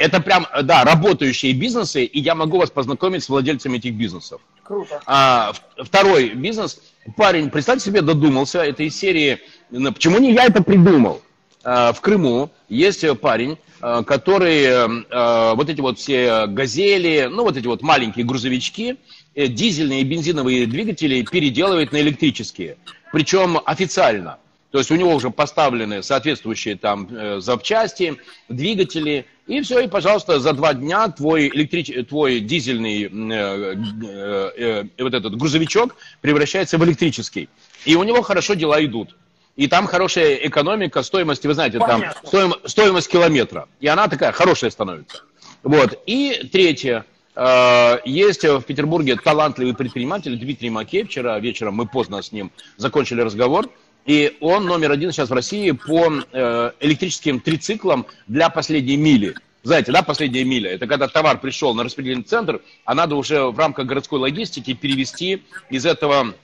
Это 0.00 0.22
прям, 0.22 0.46
да, 0.62 0.82
работающие 0.82 1.52
бизнесы, 1.52 2.04
и 2.04 2.20
я 2.20 2.34
могу 2.34 2.56
вас 2.56 2.70
познакомить 2.70 3.22
с 3.22 3.28
владельцами 3.28 3.76
этих 3.76 3.92
бизнесов. 3.92 4.40
Круто. 4.62 4.98
А, 5.04 5.52
второй 5.76 6.30
бизнес. 6.30 6.80
Парень, 7.18 7.50
представьте 7.50 7.84
себе, 7.84 8.00
додумался. 8.00 8.60
Это 8.60 8.82
из 8.82 8.96
серии 8.96 9.40
«Почему 9.70 10.18
не 10.18 10.32
я 10.32 10.46
это 10.46 10.62
придумал?» 10.62 11.20
а, 11.64 11.92
В 11.92 12.00
Крыму 12.00 12.50
есть 12.70 13.04
парень, 13.20 13.58
а, 13.82 14.02
который 14.02 14.68
а, 14.70 15.54
вот 15.54 15.68
эти 15.68 15.82
вот 15.82 15.98
все 15.98 16.46
газели, 16.46 17.28
ну 17.30 17.42
вот 17.42 17.58
эти 17.58 17.66
вот 17.66 17.82
маленькие 17.82 18.24
грузовички, 18.24 18.96
э, 19.34 19.48
дизельные 19.48 20.00
и 20.00 20.04
бензиновые 20.04 20.66
двигатели 20.66 21.20
переделывает 21.30 21.92
на 21.92 22.00
электрические. 22.00 22.78
Причем 23.12 23.58
официально. 23.66 24.38
То 24.70 24.78
есть 24.78 24.90
у 24.90 24.96
него 24.96 25.14
уже 25.14 25.30
поставлены 25.30 26.02
соответствующие 26.02 26.76
там 26.76 27.08
э, 27.10 27.40
запчасти, 27.40 28.16
двигатели, 28.48 29.26
и 29.48 29.62
все, 29.62 29.80
и, 29.80 29.88
пожалуйста, 29.88 30.38
за 30.38 30.52
два 30.52 30.74
дня 30.74 31.08
твой, 31.08 31.48
электрич... 31.48 31.90
твой 32.08 32.38
дизельный 32.38 33.04
э, 33.04 33.74
э, 34.06 34.84
э, 34.96 35.02
вот 35.02 35.12
этот 35.12 35.36
грузовичок 35.36 35.96
превращается 36.20 36.78
в 36.78 36.84
электрический. 36.84 37.48
И 37.84 37.96
у 37.96 38.04
него 38.04 38.22
хорошо 38.22 38.54
дела 38.54 38.84
идут. 38.84 39.16
И 39.56 39.66
там 39.66 39.86
хорошая 39.88 40.34
экономика, 40.36 41.02
стоимость, 41.02 41.44
вы 41.44 41.54
знаете, 41.54 41.80
Понятно. 41.80 42.14
там 42.14 42.28
стоим, 42.28 42.54
стоимость 42.64 43.08
километра. 43.10 43.66
И 43.80 43.88
она 43.88 44.06
такая 44.06 44.30
хорошая 44.30 44.70
становится. 44.70 45.22
Вот. 45.64 46.00
И 46.06 46.48
третье. 46.52 47.04
Э, 47.34 47.98
есть 48.04 48.44
в 48.44 48.62
Петербурге 48.62 49.16
талантливый 49.16 49.74
предприниматель 49.74 50.38
Дмитрий 50.38 50.70
Макеев. 50.70 51.08
Вчера 51.08 51.36
вечером 51.40 51.74
мы 51.74 51.88
поздно 51.88 52.22
с 52.22 52.30
ним 52.30 52.52
закончили 52.76 53.20
разговор. 53.20 53.68
И 54.06 54.36
он 54.40 54.66
номер 54.66 54.92
один 54.92 55.12
сейчас 55.12 55.30
в 55.30 55.34
России 55.34 55.70
по 55.72 56.10
э, 56.32 56.72
электрическим 56.80 57.40
трициклам 57.40 58.06
для 58.26 58.48
последней 58.48 58.96
мили. 58.96 59.36
Знаете, 59.62 59.92
да, 59.92 60.02
последняя 60.02 60.44
миля, 60.44 60.70
это 60.70 60.86
когда 60.86 61.06
товар 61.06 61.38
пришел 61.38 61.74
на 61.74 61.84
распределительный 61.84 62.26
центр, 62.26 62.62
а 62.86 62.94
надо 62.94 63.14
уже 63.16 63.44
в 63.44 63.58
рамках 63.58 63.86
городской 63.86 64.18
логистики 64.18 64.72
перевести 64.72 65.42
из 65.68 65.84
этого 65.84 66.34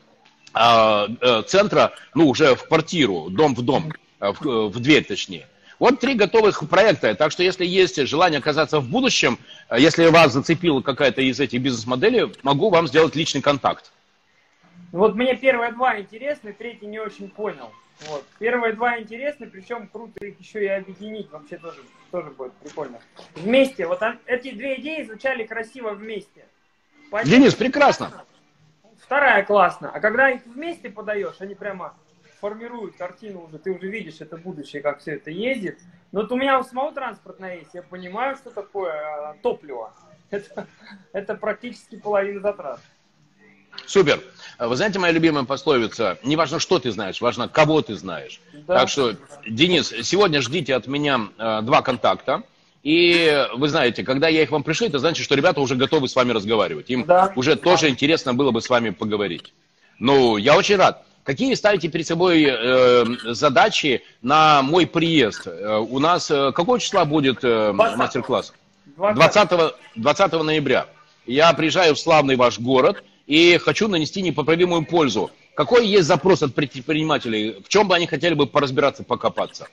э, 0.54 1.06
э, 1.20 1.42
центра, 1.46 1.92
ну, 2.14 2.28
уже 2.28 2.54
в 2.54 2.64
квартиру, 2.64 3.28
дом 3.30 3.54
в 3.54 3.62
дом, 3.62 3.90
э, 4.20 4.32
в, 4.38 4.68
в 4.68 4.80
дверь 4.80 5.04
точнее. 5.04 5.46
Вот 5.78 6.00
три 6.00 6.14
готовых 6.14 6.68
проекта. 6.68 7.14
Так 7.14 7.32
что 7.32 7.42
если 7.42 7.64
есть 7.64 7.96
желание 8.06 8.38
оказаться 8.38 8.80
в 8.80 8.88
будущем, 8.88 9.38
если 9.76 10.06
вас 10.06 10.32
зацепила 10.32 10.80
какая-то 10.80 11.20
из 11.20 11.38
этих 11.38 11.60
бизнес-моделей, 11.60 12.32
могу 12.42 12.70
вам 12.70 12.86
сделать 12.88 13.14
личный 13.14 13.42
контакт. 13.42 13.92
Вот 14.92 15.14
мне 15.14 15.36
первые 15.36 15.72
два 15.72 15.98
интересны, 15.98 16.52
третий 16.52 16.86
не 16.86 16.98
очень 16.98 17.30
понял. 17.30 17.72
Вот. 18.08 18.24
Первые 18.38 18.74
два 18.74 18.98
интересны, 18.98 19.46
причем 19.46 19.88
круто 19.88 20.24
их 20.24 20.38
еще 20.38 20.62
и 20.64 20.68
объединить, 20.68 21.30
вообще 21.30 21.56
тоже, 21.56 21.80
тоже 22.10 22.30
будет 22.30 22.52
прикольно. 22.54 23.00
Вместе, 23.34 23.86
вот 23.86 24.02
эти 24.26 24.52
две 24.52 24.80
идеи 24.80 25.02
звучали 25.04 25.44
красиво 25.44 25.90
вместе. 25.92 26.46
Пойдем, 27.10 27.30
Денис, 27.30 27.54
прекрасно. 27.54 28.08
Классно. 28.08 28.26
Вторая 28.98 29.44
классно. 29.44 29.90
А 29.90 30.00
когда 30.00 30.30
их 30.30 30.44
вместе 30.44 30.90
подаешь, 30.90 31.36
они 31.38 31.54
прямо 31.54 31.94
формируют 32.40 32.96
картину 32.96 33.44
уже, 33.44 33.58
ты 33.58 33.70
уже 33.70 33.88
видишь 33.88 34.20
это 34.20 34.36
будущее, 34.36 34.82
как 34.82 35.00
все 35.00 35.12
это 35.14 35.30
ездит. 35.30 35.78
Но 36.12 36.22
вот 36.22 36.32
у 36.32 36.36
меня 36.36 36.58
у 36.58 36.64
самого 36.64 36.92
транспортная 36.92 37.58
есть, 37.58 37.72
я 37.72 37.82
понимаю, 37.82 38.36
что 38.36 38.50
такое 38.50 38.92
э, 38.92 39.34
топливо. 39.42 39.92
Это, 40.30 40.66
это 41.12 41.36
практически 41.36 41.94
половина 41.96 42.40
затрат. 42.40 42.80
Супер. 43.86 44.20
Вы 44.58 44.74
знаете, 44.76 44.98
моя 44.98 45.12
любимая 45.12 45.44
пословица, 45.44 46.18
не 46.22 46.34
важно, 46.34 46.60
что 46.60 46.78
ты 46.78 46.90
знаешь, 46.90 47.20
важно, 47.20 47.48
кого 47.48 47.82
ты 47.82 47.94
знаешь. 47.94 48.40
Да. 48.66 48.80
Так 48.80 48.88
что, 48.88 49.14
Денис, 49.46 49.92
сегодня 50.02 50.40
ждите 50.40 50.74
от 50.74 50.86
меня 50.86 51.28
э, 51.38 51.60
два 51.62 51.82
контакта. 51.82 52.42
И 52.82 53.46
вы 53.54 53.68
знаете, 53.68 54.02
когда 54.02 54.28
я 54.28 54.42
их 54.42 54.50
вам 54.50 54.62
пришлю, 54.62 54.86
это 54.86 54.98
значит, 54.98 55.24
что 55.24 55.34
ребята 55.34 55.60
уже 55.60 55.74
готовы 55.74 56.08
с 56.08 56.16
вами 56.16 56.32
разговаривать. 56.32 56.88
Им 56.88 57.04
да. 57.04 57.32
уже 57.36 57.56
тоже 57.56 57.88
интересно 57.88 58.32
было 58.32 58.50
бы 58.50 58.62
с 58.62 58.70
вами 58.70 58.90
поговорить. 58.90 59.52
Ну, 59.98 60.36
я 60.36 60.56
очень 60.56 60.76
рад. 60.76 61.04
Какие 61.22 61.52
ставите 61.54 61.88
перед 61.88 62.06
собой 62.06 62.46
э, 62.48 63.04
задачи 63.24 64.04
на 64.22 64.62
мой 64.62 64.86
приезд? 64.86 65.46
Э, 65.46 65.78
у 65.78 65.98
нас 65.98 66.30
э, 66.30 66.52
какого 66.52 66.78
числа 66.78 67.04
будет 67.04 67.40
э, 67.42 67.72
мастер-класс? 67.72 68.54
20, 68.96 69.74
20 69.96 70.32
ноября. 70.32 70.86
Я 71.26 71.52
приезжаю 71.52 71.94
в 71.94 71.98
славный 71.98 72.36
ваш 72.36 72.58
город– 72.58 73.04
и 73.26 73.58
хочу 73.58 73.88
нанести 73.88 74.22
непоправимую 74.22 74.84
пользу. 74.84 75.30
Какой 75.54 75.86
есть 75.86 76.06
запрос 76.06 76.42
от 76.42 76.54
предпринимателей? 76.54 77.60
В 77.62 77.68
чем 77.68 77.88
бы 77.88 77.94
они 77.94 78.06
хотели 78.06 78.34
бы 78.34 78.46
поразбираться, 78.46 79.04
покопаться? 79.04 79.68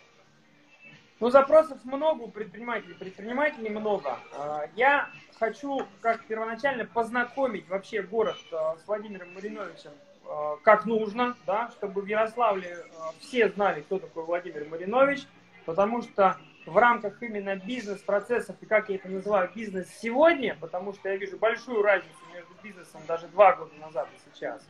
Ну, 1.19 1.29
запросов 1.29 1.77
много 1.85 2.23
у 2.23 2.27
предпринимателей, 2.27 2.95
предпринимателей 2.95 3.69
много. 3.69 4.17
А, 4.33 4.65
я 4.75 5.09
хочу, 5.39 5.85
как 6.01 6.25
первоначально, 6.25 6.85
познакомить 6.85 7.67
вообще 7.69 8.01
город 8.01 8.37
а, 8.51 8.75
с 8.83 8.87
Владимиром 8.87 9.33
Мариновичем 9.33 9.91
а, 10.25 10.57
как 10.63 10.85
нужно, 10.85 11.37
да, 11.45 11.71
чтобы 11.77 12.01
в 12.01 12.07
Ярославле 12.07 12.77
все 13.21 13.49
знали, 13.49 13.81
кто 13.81 13.99
такой 13.99 14.25
Владимир 14.25 14.67
Маринович, 14.69 15.21
потому 15.65 16.01
что 16.01 16.37
в 16.65 16.77
рамках 16.77 17.21
именно 17.21 17.55
бизнес-процессов 17.55 18.55
и 18.61 18.65
как 18.65 18.89
я 18.89 18.95
это 18.95 19.09
называю 19.09 19.49
бизнес 19.53 19.87
сегодня, 20.01 20.55
потому 20.59 20.93
что 20.93 21.09
я 21.09 21.17
вижу 21.17 21.37
большую 21.37 21.81
разницу 21.81 22.15
между 22.33 22.53
бизнесом 22.61 23.01
даже 23.07 23.27
два 23.27 23.55
года 23.55 23.73
назад 23.75 24.07
и 24.13 24.31
сейчас. 24.31 24.61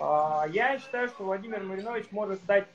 А, 0.00 0.46
я 0.50 0.78
считаю, 0.78 1.08
что 1.08 1.24
Владимир 1.24 1.62
Маринович 1.62 2.06
может 2.10 2.44
дать 2.46 2.66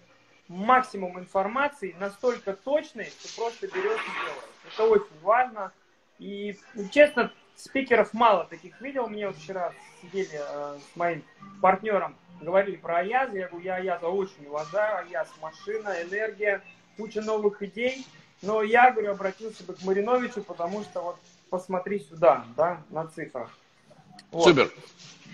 максимум 0.47 1.19
информации 1.19 1.95
настолько 1.99 2.53
точной, 2.53 3.05
что 3.05 3.41
просто 3.41 3.67
берет 3.67 3.99
и 3.99 4.25
делает. 4.25 4.49
Это 4.73 4.83
очень 4.85 5.21
важно. 5.21 5.71
И, 6.19 6.57
ну, 6.73 6.87
честно, 6.89 7.31
спикеров 7.55 8.13
мало 8.13 8.45
таких 8.45 8.79
видел. 8.81 9.07
Мне 9.07 9.27
вот 9.27 9.37
вчера 9.37 9.73
сидели 10.01 10.29
э, 10.33 10.77
с 10.79 10.95
моим 10.95 11.23
партнером, 11.61 12.15
говорили 12.41 12.75
про 12.75 12.97
Аяз. 12.99 13.33
Я 13.33 13.47
говорю, 13.47 13.63
я 13.63 13.75
Аяза 13.75 14.07
очень 14.07 14.45
уважаю. 14.47 15.07
Аяз 15.07 15.29
машина, 15.41 15.95
энергия, 16.03 16.61
куча 16.97 17.21
новых 17.21 17.61
идей. 17.63 18.05
Но 18.43 18.61
я, 18.61 18.91
говорю, 18.91 19.11
обратился 19.11 19.63
бы 19.63 19.73
к 19.73 19.81
Мариновичу, 19.83 20.43
потому 20.43 20.83
что 20.83 21.01
вот 21.01 21.15
посмотри 21.49 21.99
сюда, 21.99 22.45
да, 22.57 22.81
на 22.89 23.07
цифрах. 23.07 23.49
Вот. 24.31 24.43
Супер. 24.43 24.69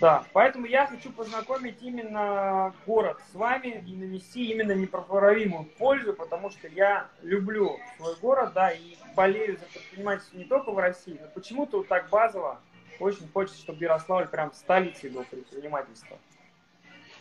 Да, 0.00 0.24
поэтому 0.32 0.64
я 0.64 0.86
хочу 0.86 1.10
познакомить 1.10 1.82
именно 1.82 2.72
город 2.86 3.18
с 3.30 3.34
вами 3.34 3.84
и 3.86 3.94
нанести 3.94 4.50
именно 4.50 4.72
непоправимую 4.72 5.64
пользу, 5.64 6.14
потому 6.14 6.50
что 6.50 6.68
я 6.68 7.08
люблю 7.20 7.78
свой 7.98 8.14
город, 8.16 8.52
да, 8.54 8.70
и 8.70 8.96
болею 9.14 9.58
за 9.58 9.66
предпринимательство 9.66 10.38
не 10.38 10.44
только 10.44 10.70
в 10.70 10.78
России, 10.78 11.18
но 11.20 11.28
почему-то 11.34 11.78
вот 11.78 11.88
так 11.88 12.08
базово 12.08 12.60
очень 12.98 13.28
хочется, 13.28 13.60
чтобы 13.60 13.82
Ярославль 13.84 14.28
прям 14.28 14.52
столицей 14.54 15.10
был 15.10 15.24
предпринимательства. 15.24 16.16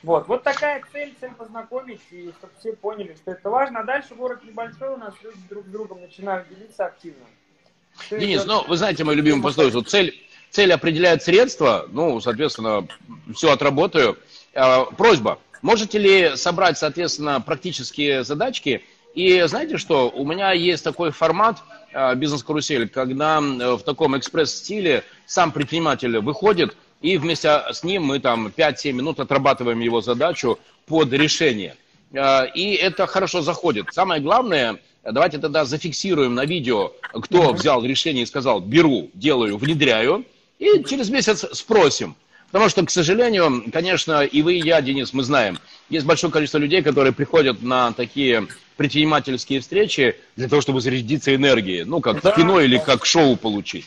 Вот, 0.02 0.28
вот 0.28 0.44
такая 0.44 0.82
цель, 0.92 1.14
цель 1.20 1.34
познакомить, 1.34 2.00
и 2.12 2.32
чтобы 2.38 2.54
все 2.60 2.74
поняли, 2.74 3.16
что 3.22 3.32
это 3.32 3.50
важно. 3.50 3.82
А 3.82 3.84
дальше 3.84 4.16
город 4.16 4.40
небольшой, 4.44 4.90
у 4.94 4.98
нас 4.98 5.14
люди 5.22 5.38
друг 5.50 5.66
с 5.66 5.70
другом 5.70 6.02
начинают 6.02 6.48
делиться 6.48 6.86
активно. 6.86 7.26
Все 7.98 8.20
Денис, 8.20 8.38
идет... 8.38 8.48
ну, 8.48 8.64
вы 8.68 8.78
знаете 8.78 9.04
мою 9.04 9.18
любимую 9.18 9.44
пословицу, 9.44 9.82
цель, 9.82 10.16
цель 10.52 10.72
определяет 10.72 11.22
средства, 11.24 11.86
ну, 11.92 12.22
соответственно, 12.22 12.88
все 13.36 13.52
отработаю. 13.52 14.18
Э, 14.54 14.86
просьба, 14.98 15.40
можете 15.62 16.00
ли 16.00 16.36
собрать, 16.38 16.78
соответственно, 16.78 17.42
практические 17.42 18.24
задачки? 18.24 18.84
И 19.16 19.42
знаете 19.48 19.78
что, 19.78 20.10
у 20.10 20.26
меня 20.26 20.54
есть 20.54 20.84
такой 20.84 21.12
формат, 21.12 21.58
э, 21.92 22.16
бизнес-карусель, 22.16 22.88
когда 22.88 23.40
э, 23.40 23.74
в 23.74 23.82
таком 23.82 24.18
экспресс-стиле 24.18 25.04
сам 25.26 25.52
предприниматель 25.52 26.20
выходит, 26.20 26.78
и 27.02 27.18
вместе 27.18 27.64
с 27.72 27.84
ним 27.84 28.04
мы 28.04 28.20
там 28.20 28.48
5-7 28.48 28.92
минут 28.92 29.20
отрабатываем 29.20 29.80
его 29.80 30.02
задачу 30.02 30.60
под 30.86 31.14
решение. 31.14 31.76
И 32.14 32.78
это 32.82 33.08
хорошо 33.08 33.42
заходит. 33.42 33.88
Самое 33.92 34.22
главное, 34.22 34.80
давайте 35.04 35.38
тогда 35.38 35.66
зафиксируем 35.66 36.36
на 36.36 36.46
видео, 36.46 36.92
кто 37.14 37.54
взял 37.54 37.84
решение 37.86 38.24
и 38.24 38.26
сказал, 38.26 38.60
беру, 38.60 39.10
делаю, 39.14 39.58
внедряю, 39.58 40.26
и 40.58 40.84
через 40.84 41.10
месяц 41.10 41.46
спросим. 41.54 42.16
Потому 42.52 42.68
что, 42.68 42.84
к 42.84 42.90
сожалению, 42.90 43.64
конечно, 43.72 44.24
и 44.24 44.42
вы, 44.42 44.56
и 44.56 44.66
я, 44.66 44.82
Денис, 44.82 45.14
мы 45.14 45.22
знаем, 45.24 45.60
есть 45.90 46.06
большое 46.08 46.34
количество 46.34 46.58
людей, 46.58 46.82
которые 46.82 47.14
приходят 47.14 47.62
на 47.62 47.94
такие 47.94 48.48
предпринимательские 48.76 49.60
встречи 49.60 50.16
для 50.36 50.50
того, 50.50 50.62
чтобы 50.62 50.82
зарядиться 50.82 51.36
энергией, 51.36 51.84
ну, 51.84 52.02
как 52.02 52.22
да. 52.22 52.32
кино 52.32 52.60
или 52.60 52.80
как 52.80 53.06
шоу 53.06 53.36
получить. 53.36 53.86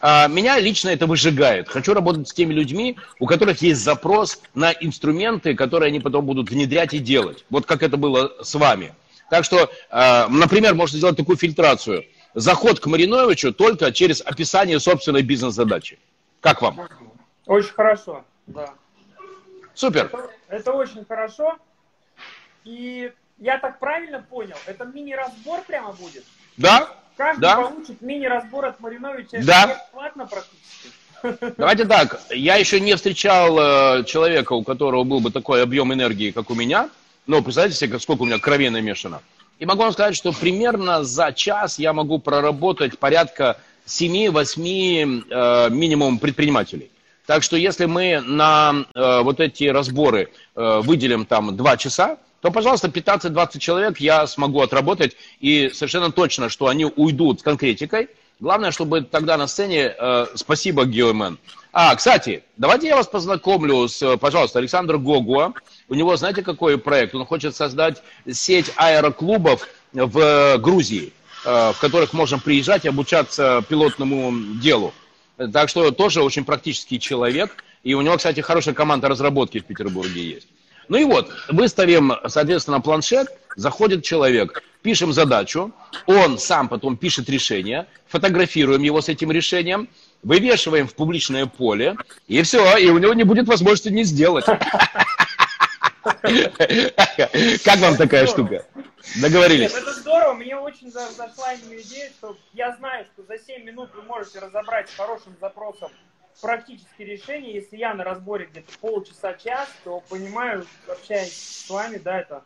А 0.00 0.28
меня 0.28 0.58
лично 0.58 0.90
это 0.90 1.06
выжигает. 1.06 1.68
Хочу 1.68 1.94
работать 1.94 2.28
с 2.28 2.34
теми 2.34 2.52
людьми, 2.52 2.98
у 3.18 3.26
которых 3.26 3.62
есть 3.62 3.80
запрос 3.80 4.40
на 4.54 4.72
инструменты, 4.72 5.54
которые 5.54 5.88
они 5.88 6.00
потом 6.00 6.26
будут 6.26 6.50
внедрять 6.50 6.92
и 6.92 6.98
делать. 6.98 7.44
Вот 7.48 7.66
как 7.66 7.82
это 7.82 7.96
было 7.96 8.32
с 8.42 8.54
вами. 8.54 8.94
Так 9.30 9.44
что, 9.44 9.70
а, 9.90 10.28
например, 10.28 10.74
можно 10.74 10.98
сделать 10.98 11.16
такую 11.16 11.36
фильтрацию. 11.36 12.04
Заход 12.34 12.80
к 12.80 12.86
Мариновичу 12.86 13.52
только 13.52 13.90
через 13.92 14.20
описание 14.20 14.78
собственной 14.78 15.22
бизнес-задачи. 15.22 15.98
Как 16.40 16.60
вам? 16.60 16.86
Очень 17.46 17.72
хорошо, 17.72 18.24
да. 18.46 18.74
Супер. 19.74 20.06
Это, 20.06 20.30
это 20.48 20.72
очень 20.72 21.04
хорошо. 21.06 21.56
И 22.64 23.10
я 23.38 23.58
так 23.58 23.78
правильно 23.78 24.24
понял, 24.28 24.56
это 24.66 24.84
мини-разбор 24.84 25.62
прямо 25.62 25.92
будет? 25.92 26.24
Да. 26.56 26.90
Каждый 27.16 27.40
да. 27.40 27.56
получит 27.56 28.00
мини-разбор 28.02 28.66
от 28.66 28.80
Мариновича 28.80 29.42
да. 29.42 29.66
бесплатно 29.66 30.26
практически. 30.26 30.90
Давайте 31.56 31.86
так, 31.86 32.20
я 32.30 32.56
еще 32.56 32.78
не 32.78 32.94
встречал 32.94 33.58
э, 33.58 34.04
человека, 34.04 34.52
у 34.52 34.62
которого 34.62 35.04
был 35.04 35.20
бы 35.20 35.30
такой 35.30 35.62
объем 35.62 35.92
энергии, 35.92 36.30
как 36.30 36.50
у 36.50 36.54
меня. 36.54 36.90
Но 37.26 37.42
представьте 37.42 37.76
себе, 37.76 37.98
сколько 37.98 38.22
у 38.22 38.26
меня 38.26 38.38
крови 38.38 38.68
намешано. 38.68 39.20
И 39.58 39.64
могу 39.64 39.82
вам 39.82 39.92
сказать, 39.92 40.14
что 40.14 40.32
примерно 40.32 41.02
за 41.02 41.32
час 41.32 41.78
я 41.78 41.92
могу 41.92 42.18
проработать 42.18 42.98
порядка 42.98 43.56
7-8 43.86 45.24
э, 45.30 45.70
минимум 45.70 46.18
предпринимателей. 46.18 46.90
Так 47.24 47.42
что 47.42 47.56
если 47.56 47.86
мы 47.86 48.20
на 48.20 48.84
э, 48.94 49.20
вот 49.22 49.40
эти 49.40 49.64
разборы 49.64 50.28
э, 50.54 50.80
выделим 50.84 51.24
там 51.24 51.56
2 51.56 51.76
часа, 51.78 52.18
то, 52.46 52.52
пожалуйста, 52.52 52.86
15-20 52.86 53.58
человек 53.58 53.98
я 53.98 54.24
смогу 54.28 54.60
отработать, 54.60 55.16
и 55.40 55.68
совершенно 55.74 56.12
точно, 56.12 56.48
что 56.48 56.68
они 56.68 56.84
уйдут 56.84 57.40
с 57.40 57.42
конкретикой. 57.42 58.08
Главное, 58.38 58.70
чтобы 58.70 59.00
тогда 59.00 59.36
на 59.36 59.48
сцене... 59.48 59.92
Э, 59.98 60.26
спасибо, 60.36 60.84
Геомен. 60.84 61.38
А, 61.72 61.92
кстати, 61.96 62.44
давайте 62.56 62.86
я 62.86 62.94
вас 62.94 63.08
познакомлю 63.08 63.88
с, 63.88 64.16
пожалуйста, 64.18 64.60
Александр 64.60 64.96
Гогуа. 64.98 65.54
У 65.88 65.94
него, 65.96 66.16
знаете, 66.16 66.42
какой 66.42 66.78
проект? 66.78 67.16
Он 67.16 67.26
хочет 67.26 67.56
создать 67.56 68.00
сеть 68.30 68.70
аэроклубов 68.76 69.66
в 69.92 70.56
Грузии, 70.58 71.12
э, 71.44 71.72
в 71.72 71.80
которых 71.80 72.12
можно 72.12 72.38
приезжать 72.38 72.84
и 72.84 72.88
обучаться 72.88 73.64
пилотному 73.68 74.54
делу. 74.60 74.94
Так 75.52 75.68
что 75.68 75.90
тоже 75.90 76.22
очень 76.22 76.44
практический 76.44 77.00
человек. 77.00 77.64
И 77.82 77.94
у 77.94 78.02
него, 78.02 78.16
кстати, 78.16 78.38
хорошая 78.38 78.74
команда 78.76 79.08
разработки 79.08 79.58
в 79.58 79.64
Петербурге 79.64 80.22
есть. 80.22 80.46
Ну 80.88 80.98
и 80.98 81.04
вот, 81.04 81.30
выставим, 81.48 82.12
соответственно, 82.26 82.80
планшет, 82.80 83.28
заходит 83.56 84.04
человек, 84.04 84.62
пишем 84.82 85.12
задачу, 85.12 85.72
он 86.06 86.38
сам 86.38 86.68
потом 86.68 86.96
пишет 86.96 87.28
решение, 87.28 87.86
фотографируем 88.06 88.82
его 88.82 89.00
с 89.00 89.08
этим 89.08 89.32
решением, 89.32 89.88
вывешиваем 90.22 90.86
в 90.86 90.94
публичное 90.94 91.46
поле, 91.46 91.96
и 92.28 92.42
все, 92.42 92.76
и 92.76 92.88
у 92.90 92.98
него 92.98 93.14
не 93.14 93.24
будет 93.24 93.48
возможности 93.48 93.88
не 93.88 94.04
сделать. 94.04 94.44
Как 97.64 97.78
вам 97.78 97.96
такая 97.96 98.26
штука? 98.26 98.64
Договорились. 99.20 99.72
Нет, 99.72 99.82
это 99.82 99.92
здорово. 99.92 100.34
Мне 100.34 100.56
очень 100.56 100.90
зашла 100.90 101.54
именно 101.54 101.80
идея, 101.80 102.10
что 102.10 102.36
я 102.52 102.76
знаю, 102.76 103.06
что 103.12 103.22
за 103.24 103.38
7 103.38 103.64
минут 103.64 103.90
вы 103.94 104.02
можете 104.02 104.40
разобрать 104.40 104.88
с 104.88 104.96
хорошим 104.96 105.34
запросом 105.40 105.90
практические 106.40 107.08
решения. 107.08 107.54
Если 107.54 107.76
я 107.76 107.94
на 107.94 108.04
разборе 108.04 108.46
где-то 108.46 108.72
полчаса-час, 108.80 109.68
то 109.84 110.02
понимаю, 110.08 110.66
общаясь 110.88 111.64
с 111.66 111.70
вами, 111.70 111.98
да, 111.98 112.18
это, 112.18 112.44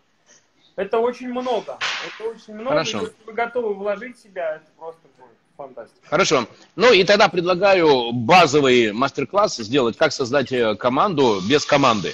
это 0.77 0.99
очень 0.99 1.29
много. 1.29 1.79
Это 2.07 2.31
очень 2.31 2.55
много. 2.55 2.71
Хорошо. 2.71 3.01
Если 3.01 3.15
вы 3.27 3.33
готовы 3.33 3.75
вложить 3.75 4.19
себя, 4.19 4.57
это 4.57 4.67
просто 4.79 5.01
будет 5.19 5.31
фантастика. 5.57 6.09
Хорошо. 6.09 6.47
Ну 6.77 6.93
и 6.93 7.05
тогда 7.05 7.29
предлагаю 7.29 8.13
базовый 8.13 8.93
мастер-класс 8.93 9.57
сделать, 9.57 9.97
как 9.97 10.13
создать 10.13 10.53
э, 10.53 10.75
команду 10.77 11.41
без 11.49 11.65
команды. 11.65 12.13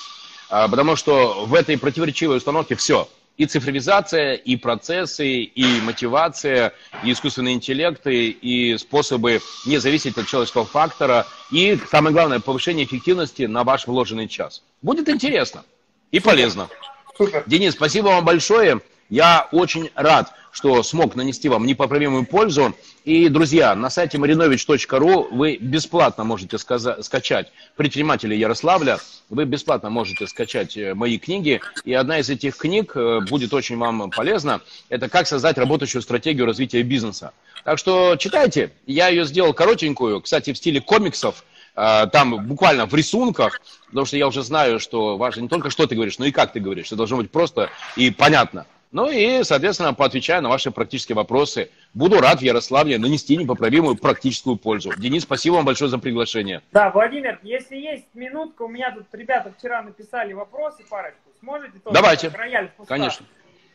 А, 0.48 0.68
потому 0.68 0.96
что 0.96 1.44
в 1.46 1.54
этой 1.54 1.78
противоречивой 1.78 2.38
установке 2.38 2.74
все. 2.74 3.08
И 3.36 3.46
цифровизация, 3.46 4.34
и 4.34 4.56
процессы, 4.56 5.42
и 5.42 5.80
мотивация, 5.82 6.72
и 7.04 7.12
искусственный 7.12 7.52
интеллект, 7.52 8.06
и, 8.06 8.30
и 8.30 8.78
способы 8.78 9.40
не 9.66 9.78
зависеть 9.78 10.16
от 10.16 10.26
человеческого 10.26 10.64
фактора, 10.64 11.26
и, 11.50 11.78
самое 11.90 12.14
главное, 12.14 12.40
повышение 12.40 12.86
эффективности 12.86 13.42
на 13.42 13.62
ваш 13.62 13.86
вложенный 13.86 14.26
час. 14.26 14.62
Будет 14.80 15.08
интересно 15.08 15.64
и 16.10 16.20
полезно. 16.20 16.68
Супер. 17.16 17.44
Денис, 17.46 17.72
спасибо 17.74 18.06
вам 18.06 18.24
большое. 18.24 18.80
Я 19.08 19.48
очень 19.52 19.90
рад, 19.94 20.32
что 20.56 20.82
смог 20.82 21.16
нанести 21.16 21.50
вам 21.50 21.66
непоправимую 21.66 22.24
пользу. 22.24 22.74
И, 23.04 23.28
друзья, 23.28 23.74
на 23.74 23.90
сайте 23.90 24.16
marinovich.ru 24.16 25.28
вы 25.30 25.58
бесплатно 25.60 26.24
можете 26.24 26.56
скачать 26.56 27.52
«Предприниматели 27.76 28.34
Ярославля», 28.34 28.98
вы 29.28 29.44
бесплатно 29.44 29.90
можете 29.90 30.26
скачать 30.26 30.74
э, 30.78 30.94
мои 30.94 31.18
книги. 31.18 31.60
И 31.84 31.92
одна 31.92 32.20
из 32.20 32.30
этих 32.30 32.56
книг 32.56 32.92
э, 32.94 33.20
будет 33.28 33.52
очень 33.52 33.76
вам 33.76 34.10
полезна. 34.10 34.62
Это 34.88 35.10
«Как 35.10 35.26
создать 35.26 35.58
работающую 35.58 36.00
стратегию 36.00 36.46
развития 36.46 36.82
бизнеса». 36.82 37.32
Так 37.62 37.78
что 37.78 38.16
читайте. 38.16 38.70
Я 38.86 39.08
ее 39.08 39.26
сделал 39.26 39.52
коротенькую, 39.52 40.22
кстати, 40.22 40.54
в 40.54 40.56
стиле 40.56 40.80
комиксов 40.80 41.44
э, 41.74 42.06
там 42.10 42.46
буквально 42.46 42.86
в 42.86 42.94
рисунках, 42.94 43.60
потому 43.88 44.06
что 44.06 44.16
я 44.16 44.26
уже 44.26 44.42
знаю, 44.42 44.80
что 44.80 45.18
важно 45.18 45.42
не 45.42 45.48
только 45.48 45.68
что 45.68 45.86
ты 45.86 45.96
говоришь, 45.96 46.18
но 46.18 46.24
и 46.24 46.32
как 46.32 46.54
ты 46.54 46.60
говоришь. 46.60 46.86
Это 46.86 46.96
должно 46.96 47.18
быть 47.18 47.30
просто 47.30 47.68
и 47.96 48.10
понятно. 48.10 48.64
Ну 48.92 49.10
и, 49.10 49.42
соответственно, 49.42 49.94
поотвечая 49.94 50.40
на 50.40 50.48
ваши 50.48 50.70
практические 50.70 51.16
вопросы, 51.16 51.70
буду 51.92 52.20
рад 52.20 52.38
в 52.38 52.42
Ярославле 52.42 52.98
нанести 52.98 53.36
непоправимую 53.36 53.96
практическую 53.96 54.56
пользу. 54.56 54.92
Денис, 54.96 55.22
спасибо 55.22 55.54
вам 55.54 55.64
большое 55.64 55.90
за 55.90 55.98
приглашение. 55.98 56.62
Да, 56.72 56.90
Владимир, 56.90 57.40
если 57.42 57.76
есть 57.76 58.06
минутка, 58.14 58.62
у 58.62 58.68
меня 58.68 58.92
тут 58.92 59.06
ребята 59.12 59.52
вчера 59.58 59.82
написали 59.82 60.32
вопросы 60.32 60.84
парочку, 60.88 61.30
сможете 61.40 61.78
тоже 61.80 61.94
Давайте. 61.94 62.28
рояль 62.28 62.70
Конечно. 62.86 63.26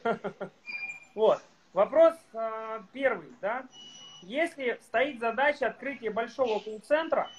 Вот. 1.13 1.41
Вопрос 1.73 2.13
э, 2.33 2.79
первый, 2.93 3.27
да. 3.41 3.65
Если 4.23 4.79
стоит 4.81 5.19
задача 5.19 5.67
открытия 5.67 6.09
большого 6.09 6.59
колл-центра, 6.59 7.29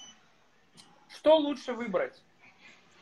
что 1.09 1.39
лучше 1.39 1.73
выбрать? 1.73 2.21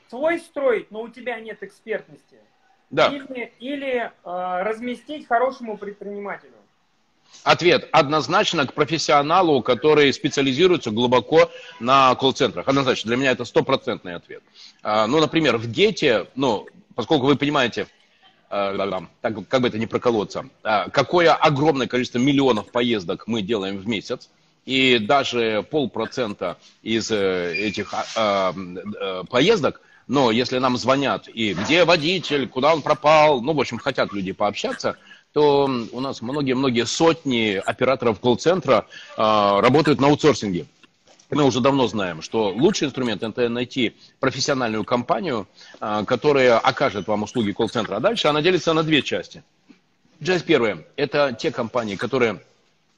Свой 0.08 0.38
строить, 0.38 0.92
но 0.92 1.02
у 1.02 1.08
тебя 1.08 1.40
нет 1.40 1.60
экспертности– 1.64 2.36
да. 2.90 3.08
Или, 3.08 3.52
или 3.60 3.96
э, 3.96 4.10
разместить 4.24 5.26
хорошему 5.26 5.76
предпринимателю? 5.76 6.52
Ответ 7.44 7.88
однозначно 7.92 8.66
к 8.66 8.74
профессионалу, 8.74 9.62
который 9.62 10.12
специализируется 10.12 10.90
глубоко 10.90 11.50
на 11.78 12.14
колл-центрах. 12.16 12.68
Однозначно, 12.68 13.08
для 13.08 13.16
меня 13.16 13.30
это 13.30 13.44
стопроцентный 13.44 14.14
ответ. 14.14 14.42
А, 14.82 15.06
ну, 15.06 15.20
например, 15.20 15.56
в 15.56 15.66
Гете, 15.68 16.26
ну, 16.34 16.66
поскольку 16.94 17.26
вы 17.26 17.36
понимаете, 17.36 17.86
а, 18.50 19.06
так, 19.20 19.48
как 19.48 19.62
бы 19.62 19.68
это 19.68 19.78
не 19.78 19.86
проколоться, 19.86 20.46
а, 20.64 20.90
какое 20.90 21.32
огромное 21.32 21.86
количество 21.86 22.18
миллионов 22.18 22.70
поездок 22.72 23.26
мы 23.26 23.42
делаем 23.42 23.78
в 23.78 23.86
месяц, 23.86 24.28
и 24.66 24.98
даже 24.98 25.66
полпроцента 25.70 26.58
из 26.82 27.10
э, 27.10 27.54
этих 27.56 27.94
а, 27.94 28.52
а, 28.54 29.24
поездок 29.24 29.80
но 30.10 30.32
если 30.32 30.58
нам 30.58 30.76
звонят 30.76 31.28
и 31.28 31.54
где 31.54 31.84
водитель, 31.84 32.48
куда 32.48 32.74
он 32.74 32.82
пропал, 32.82 33.40
ну, 33.40 33.52
в 33.52 33.60
общем, 33.60 33.78
хотят 33.78 34.12
люди 34.12 34.32
пообщаться, 34.32 34.96
то 35.32 35.70
у 35.92 36.00
нас 36.00 36.20
многие-многие 36.20 36.84
сотни 36.84 37.62
операторов 37.64 38.18
колл-центра 38.18 38.86
э, 39.16 39.20
работают 39.60 40.00
на 40.00 40.08
аутсорсинге. 40.08 40.66
Мы 41.30 41.44
уже 41.44 41.60
давно 41.60 41.86
знаем, 41.86 42.22
что 42.22 42.48
лучший 42.48 42.88
инструмент 42.88 43.22
это 43.22 43.48
найти 43.48 43.94
профессиональную 44.18 44.82
компанию, 44.82 45.46
э, 45.80 46.02
которая 46.04 46.58
окажет 46.58 47.06
вам 47.06 47.22
услуги 47.22 47.52
колл-центра. 47.52 47.94
А 47.94 48.00
дальше 48.00 48.26
она 48.26 48.42
делится 48.42 48.72
на 48.72 48.82
две 48.82 49.02
части. 49.02 49.44
Часть 50.20 50.44
первая– 50.44 50.84
это 50.96 51.36
те 51.38 51.52
компании, 51.52 51.94
которые 51.94 52.40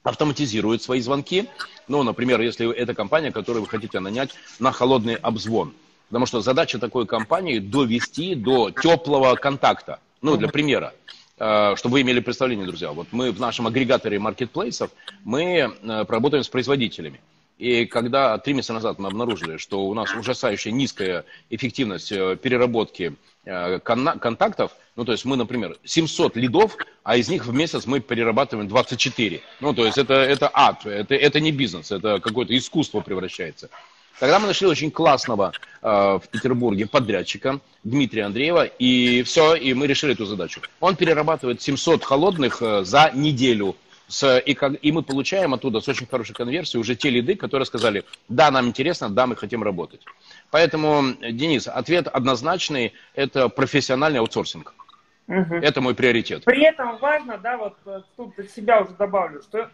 автоматизируют 0.03 0.83
свои 0.83 1.03
звонки. 1.03 1.46
Ну, 1.88 2.05
например, 2.05 2.40
если 2.40 2.72
это 2.72 2.94
компания, 2.94 3.33
которую 3.33 3.64
вы 3.64 3.68
хотите 3.68 4.01
нанять 4.01 4.31
на 4.59 4.72
холодный 4.72 5.16
обзвон– 5.16 5.75
Потому 6.12 6.27
что 6.27 6.42
задача 6.42 6.79
такой 6.79 7.07
компании 7.07 7.59
довести 7.59 8.35
до 8.35 8.70
теплого 8.70 9.35
контакта. 9.35 9.98
Ну, 10.20 10.37
для 10.37 10.48
примера. 10.48 10.92
э, 11.38 11.75
чтобы 11.77 11.94
вы 11.94 12.03
имели 12.03 12.20
представление, 12.20 12.66
друзья. 12.66 12.92
Вот 12.92 13.07
мы 13.12 13.33
в 13.33 13.40
нашем 13.40 13.66
агрегаторе 13.66 14.18
маркетплейсов, 14.18 14.90
мы 15.25 15.72
работаем 15.83 16.44
с 16.44 16.51
производителями. 16.51 17.18
И 17.57 17.87
когда 17.87 18.37
три 18.37 18.53
месяца 18.53 18.75
назад 18.75 18.98
мы 18.98 19.09
обнаружили, 19.09 19.57
что 19.57 19.87
у 19.87 19.94
нас 19.94 20.14
ужасающая 20.14 20.70
низкая 20.70 21.25
эффективность 21.48 22.11
переработки 22.11 23.14
контактов, 23.44 24.72
ну, 24.96 25.07
то 25.07 25.12
есть 25.12 25.25
мы, 25.25 25.37
например, 25.37 25.79
700 25.83 26.37
лидов, 26.37 26.77
а 27.03 27.16
из 27.16 27.31
них 27.31 27.46
в 27.46 27.55
месяц 27.55 27.87
мы 27.87 28.01
перерабатываем 28.01 28.68
24. 28.68 29.40
Ну, 29.61 29.72
то 29.72 29.87
есть 29.87 29.96
это, 29.96 30.14
это 30.14 30.51
ад, 30.53 30.85
это, 30.85 31.14
это 31.14 31.40
не 31.40 31.53
бизнес, 31.53 31.90
это 31.90 32.20
какое-то 32.20 32.57
искусство 32.57 33.01
превращается. 33.01 33.70
Тогда 34.18 34.38
мы 34.38 34.46
нашли 34.46 34.66
очень 34.66 34.90
классного 34.90 35.53
э, 35.83 35.88
в 35.88 36.22
Петербурге 36.31 36.87
подрядчика 36.87 37.61
Дмитрия 37.85 38.25
Андреева, 38.25 38.64
и 38.64 39.22
все, 39.22 39.55
и 39.55 39.75
мы 39.75 39.87
решили 39.87 40.12
эту 40.12 40.27
задачу. 40.27 40.61
Он 40.81 40.96
перерабатывает 40.96 41.61
700 41.61 42.05
холодных 42.05 42.62
э, 42.62 42.85
за 42.85 43.11
неделю. 43.14 43.77
С, 44.09 44.38
и, 44.38 44.55
как, 44.55 44.75
и 44.83 44.92
мы 44.92 45.03
получаем 45.03 45.55
оттуда 45.55 45.81
с 45.81 45.88
очень 45.88 46.07
хорошей 46.07 46.35
конверсией 46.35 46.81
уже 46.81 46.94
те 46.94 47.09
лиды, 47.09 47.35
которые 47.35 47.64
сказали, 47.64 48.05
да, 48.29 48.51
нам 48.51 48.66
интересно, 48.66 49.09
да, 49.09 49.27
мы 49.27 49.37
хотим 49.37 49.62
работать. 49.62 50.03
Поэтому, 50.51 51.14
Денис, 51.31 51.66
ответ 51.66 52.09
однозначный, 52.09 52.92
это 53.14 53.48
профессиональный 53.48 54.20
аутсорсинг. 54.20 54.75
Угу. 55.29 55.55
Это 55.55 55.81
мой 55.81 55.94
приоритет. 55.94 56.44
При 56.44 56.62
этом 56.62 56.98
важно, 56.98 57.38
да, 57.38 57.57
вот 57.57 57.77
э, 57.87 58.03
тут 58.16 58.38
от 58.38 58.51
себя 58.51 58.83
уже 58.83 58.92
добавлю, 58.92 59.40
что 59.40 59.70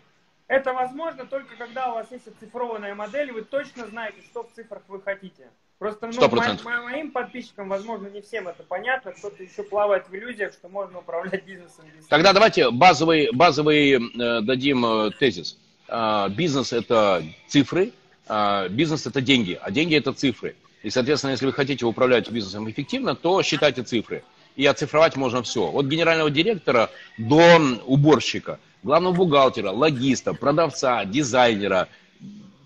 это 0.48 0.72
возможно 0.72 1.26
только 1.26 1.54
когда 1.56 1.92
у 1.92 1.94
вас 1.94 2.11
есть 2.11 2.26
оцифрованная 2.26 2.94
модель, 2.94 3.28
и 3.28 3.32
вы 3.32 3.42
точно 3.42 3.87
знаете, 3.87 4.16
что 4.30 4.42
в 4.42 4.52
цифрах 4.54 4.82
вы 4.88 5.00
хотите. 5.00 5.48
Просто 5.78 6.08
ну, 6.08 6.28
мо- 6.28 6.58
мо- 6.64 6.82
моим 6.82 7.12
подписчикам, 7.12 7.68
возможно, 7.68 8.08
не 8.08 8.20
всем 8.20 8.48
это 8.48 8.64
понятно, 8.64 9.12
кто-то 9.12 9.40
еще 9.42 9.62
плавает 9.62 10.08
в 10.08 10.14
иллюзиях, 10.14 10.52
что 10.52 10.68
можно 10.68 10.98
управлять 10.98 11.44
бизнесом. 11.44 11.84
Тогда 12.08 12.32
давайте 12.32 12.70
базовый, 12.70 13.30
базовый 13.32 13.92
э, 13.92 14.40
дадим 14.40 14.84
э, 14.84 15.11
тезис. 15.12 15.56
Э, 15.87 16.28
бизнес 16.30 16.72
это 16.72 17.22
цифры, 17.46 17.92
э, 18.28 18.68
бизнес 18.70 19.06
это 19.06 19.20
деньги, 19.20 19.56
а 19.62 19.70
деньги 19.70 19.94
это 19.94 20.12
цифры. 20.12 20.56
И, 20.82 20.90
соответственно, 20.90 21.32
если 21.32 21.46
вы 21.46 21.52
хотите 21.52 21.84
управлять 21.84 22.28
бизнесом 22.30 22.68
эффективно, 22.68 23.14
то 23.14 23.42
считайте 23.42 23.82
цифры 23.82 24.24
и 24.56 24.66
оцифровать 24.66 25.14
можно 25.16 25.42
все. 25.42 25.70
От 25.70 25.87
генерального 25.87 26.30
директора 26.30 26.90
до 27.18 27.58
уборщика, 27.87 28.58
главного 28.83 29.14
бухгалтера, 29.14 29.71
логиста, 29.71 30.35
продавца, 30.35 31.05
дизайнера. 31.05 31.88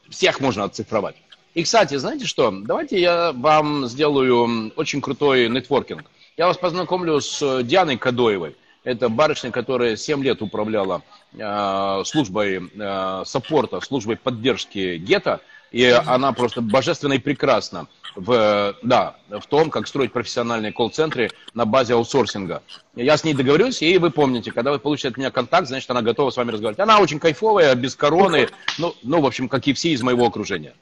Всех 0.08 0.40
можно 0.40 0.64
оцифровать. 0.64 1.16
И, 1.54 1.62
кстати, 1.62 1.96
знаете 1.96 2.26
что? 2.26 2.50
Давайте 2.50 3.00
я 3.00 3.32
вам 3.32 3.86
сделаю 3.86 4.72
очень 4.76 5.00
крутой 5.00 5.48
нетворкинг. 5.48 6.10
Я 6.36 6.46
вас 6.46 6.56
познакомлю 6.56 7.20
с 7.20 7.62
Дианой 7.62 7.98
Кадоевой. 7.98 8.56
Это 8.84 9.08
барышня, 9.08 9.50
которая 9.50 9.96
7 9.96 10.24
лет 10.24 10.42
управляла 10.42 11.02
э, 11.34 12.02
службой 12.04 12.70
э, 12.74 13.22
саппорта, 13.24 13.80
службой 13.80 14.16
поддержки 14.16 14.96
ГЕТа. 14.96 15.40
И 15.72 15.84
она 15.88 16.32
просто 16.32 16.60
божественно 16.60 17.14
и 17.14 17.18
прекрасна 17.18 17.86
в, 18.14 18.76
да, 18.82 19.16
в 19.30 19.46
том, 19.46 19.70
как 19.70 19.86
строить 19.86 20.12
профессиональные 20.12 20.72
колл-центры 20.72 21.30
на 21.54 21.64
базе 21.64 21.94
аутсорсинга. 21.94 22.62
Я 22.94 23.16
с 23.16 23.24
ней 23.24 23.34
договорюсь, 23.34 23.80
и 23.80 23.96
вы 23.96 24.10
помните, 24.10 24.52
когда 24.52 24.70
вы 24.70 24.78
получите 24.78 25.08
от 25.08 25.16
меня 25.16 25.30
контакт, 25.30 25.66
значит, 25.66 25.90
она 25.90 26.02
готова 26.02 26.30
с 26.30 26.36
вами 26.36 26.50
разговаривать. 26.50 26.80
Она 26.80 27.00
очень 27.00 27.18
кайфовая, 27.18 27.74
без 27.74 27.96
короны, 27.96 28.48
ну, 28.78 28.94
ну 29.02 29.20
в 29.20 29.26
общем, 29.26 29.48
как 29.48 29.66
и 29.66 29.72
все 29.72 29.90
из 29.92 30.02
моего 30.02 30.26
окружения. 30.26 30.74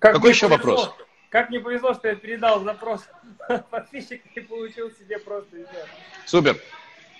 Как 0.00 0.14
Какой 0.14 0.30
еще 0.30 0.48
повезло, 0.48 0.72
вопрос? 0.72 0.94
Как 1.30 1.48
мне 1.48 1.60
повезло, 1.60 1.94
что 1.94 2.08
я 2.08 2.16
передал 2.16 2.62
запрос 2.64 3.02
подписчика 3.70 4.28
и 4.34 4.40
получил 4.40 4.90
себе 4.90 5.18
просто 5.20 5.56
Супер. 6.26 6.56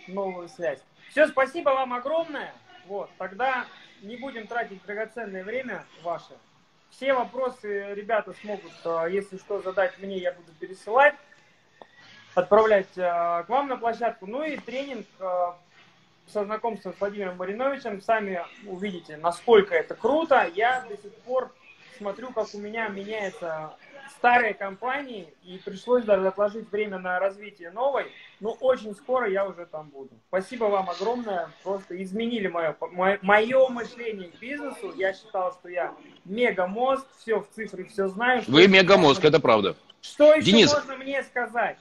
новую 0.08 0.48
связь. 0.48 0.80
Все, 1.10 1.28
спасибо 1.28 1.70
вам 1.70 1.92
огромное. 1.92 2.52
Вот, 2.86 3.10
тогда 3.16 3.66
не 4.02 4.16
будем 4.16 4.48
тратить 4.48 4.84
драгоценное 4.84 5.44
время 5.44 5.84
ваше. 6.02 6.34
Все 6.92 7.14
вопросы 7.14 7.94
ребята 7.94 8.34
смогут, 8.42 8.72
э, 8.84 9.06
если 9.10 9.38
что, 9.38 9.60
задать 9.62 9.98
мне, 9.98 10.18
я 10.18 10.32
буду 10.32 10.52
пересылать, 10.60 11.14
отправлять 12.34 12.96
э, 12.96 13.00
к 13.00 13.46
вам 13.48 13.68
на 13.68 13.78
площадку. 13.78 14.26
Ну 14.26 14.44
и 14.44 14.58
тренинг 14.58 15.06
э, 15.18 15.52
со 16.26 16.44
знакомством 16.44 16.94
с 16.94 17.00
Владимиром 17.00 17.38
Мариновичем. 17.38 18.02
Сами 18.02 18.42
увидите, 18.66 19.16
насколько 19.16 19.74
это 19.74 19.94
круто. 19.94 20.46
Я 20.54 20.82
до 20.82 20.96
сих 20.98 21.14
пор 21.24 21.50
смотрю, 21.96 22.30
как 22.30 22.48
у 22.52 22.58
меня 22.58 22.88
меняется 22.88 23.74
старые 24.12 24.54
компании, 24.54 25.32
и 25.42 25.58
пришлось 25.58 26.04
даже 26.04 26.28
отложить 26.28 26.70
время 26.70 26.98
на 26.98 27.18
развитие 27.18 27.70
новой, 27.70 28.06
но 28.40 28.52
очень 28.60 28.94
скоро 28.94 29.30
я 29.30 29.46
уже 29.46 29.66
там 29.66 29.88
буду. 29.88 30.10
Спасибо 30.28 30.64
вам 30.64 30.88
огромное, 30.90 31.50
просто 31.62 32.00
изменили 32.02 32.48
мое, 32.48 32.76
мое, 32.92 33.18
мое 33.22 33.68
мышление 33.68 34.28
к 34.28 34.38
бизнесу. 34.38 34.92
Я 34.96 35.12
считал, 35.14 35.52
что 35.52 35.68
я 35.68 35.94
мегамозг, 36.24 37.04
все 37.18 37.40
в 37.40 37.48
цифре, 37.54 37.84
все 37.84 38.08
знаю. 38.08 38.42
Вы 38.46 38.68
мегамозг, 38.68 39.24
это 39.24 39.40
правда. 39.40 39.76
Что 40.00 40.34
еще 40.34 40.46
Денис, 40.46 40.72
можно 40.72 40.96
мне 40.96 41.22
сказать? 41.22 41.78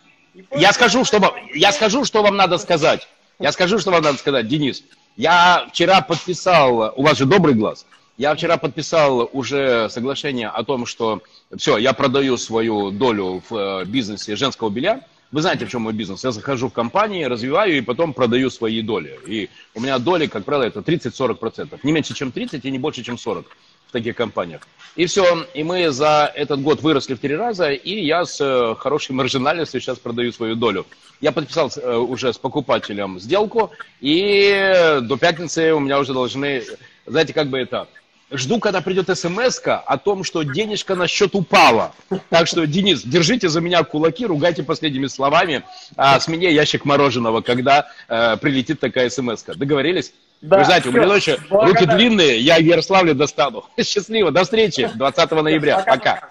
Я 0.51 0.71
скажу, 0.73 1.03
что 1.03 1.19
вам, 1.19 1.33
я 1.53 1.71
скажу, 1.71 2.05
что 2.05 2.23
вам 2.23 2.35
надо 2.37 2.57
сказать. 2.57 3.07
Я 3.39 3.51
скажу, 3.51 3.79
что 3.79 3.91
вам 3.91 4.03
надо 4.03 4.17
сказать, 4.17 4.47
Денис. 4.47 4.83
Я 5.17 5.67
вчера 5.69 6.01
подписал, 6.01 6.93
у 6.95 7.03
вас 7.03 7.17
же 7.17 7.25
добрый 7.25 7.55
глаз, 7.55 7.85
я 8.17 8.35
вчера 8.35 8.57
подписал 8.57 9.29
уже 9.33 9.89
соглашение 9.89 10.47
о 10.47 10.63
том, 10.63 10.85
что 10.85 11.21
все, 11.57 11.77
я 11.77 11.93
продаю 11.93 12.37
свою 12.37 12.91
долю 12.91 13.41
в 13.49 13.55
э, 13.55 13.85
бизнесе 13.85 14.35
женского 14.35 14.69
белья. 14.69 15.01
Вы 15.31 15.41
знаете, 15.41 15.65
в 15.65 15.69
чем 15.69 15.83
мой 15.83 15.93
бизнес? 15.93 16.23
Я 16.25 16.31
захожу 16.31 16.67
в 16.67 16.73
компании, 16.73 17.23
развиваю 17.23 17.77
и 17.77 17.81
потом 17.81 18.13
продаю 18.13 18.49
свои 18.49 18.81
доли. 18.81 19.17
И 19.25 19.49
у 19.73 19.79
меня 19.79 19.97
доли, 19.97 20.27
как 20.27 20.43
правило, 20.43 20.65
это 20.65 20.81
30-40%. 20.81 21.79
Не 21.83 21.91
меньше, 21.93 22.13
чем 22.13 22.33
30 22.33 22.65
и 22.65 22.71
не 22.71 22.79
больше, 22.79 23.01
чем 23.01 23.17
40 23.17 23.45
в 23.87 23.91
таких 23.93 24.15
компаниях. 24.15 24.61
И 24.95 25.05
все, 25.05 25.45
и 25.53 25.63
мы 25.63 25.89
за 25.91 26.31
этот 26.35 26.61
год 26.61 26.81
выросли 26.81 27.13
в 27.13 27.19
три 27.19 27.35
раза, 27.35 27.71
и 27.71 28.05
я 28.05 28.25
с 28.25 28.41
э, 28.41 28.75
хорошей 28.77 29.13
маржинальностью 29.13 29.79
сейчас 29.79 29.99
продаю 29.99 30.33
свою 30.33 30.55
долю. 30.55 30.85
Я 31.21 31.31
подписал 31.31 31.71
э, 31.75 31.95
уже 31.95 32.33
с 32.33 32.37
покупателем 32.37 33.19
сделку, 33.19 33.71
и 34.01 34.99
до 35.01 35.17
пятницы 35.17 35.73
у 35.73 35.79
меня 35.79 35.99
уже 35.99 36.13
должны, 36.13 36.63
знаете, 37.05 37.33
как 37.33 37.47
бы 37.47 37.59
это, 37.59 37.87
жду, 38.31 38.59
когда 38.59 38.81
придет 38.81 39.15
смс 39.17 39.61
о 39.63 39.97
том, 39.97 40.23
что 40.23 40.43
денежка 40.43 40.95
на 40.95 41.07
счет 41.07 41.35
упала. 41.35 41.93
Так 42.29 42.47
что, 42.47 42.65
Денис, 42.65 43.03
держите 43.03 43.49
за 43.49 43.61
меня 43.61 43.83
кулаки, 43.83 44.25
ругайте 44.25 44.63
последними 44.63 45.07
словами, 45.07 45.63
а 45.95 46.19
с 46.19 46.27
меня 46.27 46.49
ящик 46.49 46.85
мороженого, 46.85 47.41
когда 47.41 47.87
э, 48.07 48.37
прилетит 48.37 48.79
такая 48.79 49.09
смс 49.09 49.43
-ка. 49.43 49.55
Договорились? 49.55 50.13
Да, 50.41 50.59
Вы 50.59 50.65
знаете, 50.65 50.89
все. 50.89 50.91
у 50.91 50.93
меня 50.93 51.07
ночью 51.07 51.37
руки 51.49 51.85
длинные, 51.85 52.39
я 52.39 52.57
в 52.57 52.63
Ярославле 52.63 53.13
достану. 53.13 53.65
Счастливо, 53.83 54.31
до 54.31 54.43
встречи 54.43 54.89
20 54.95 55.31
ноября. 55.31 55.79
Пока. 55.79 55.91
Пока. 55.91 56.29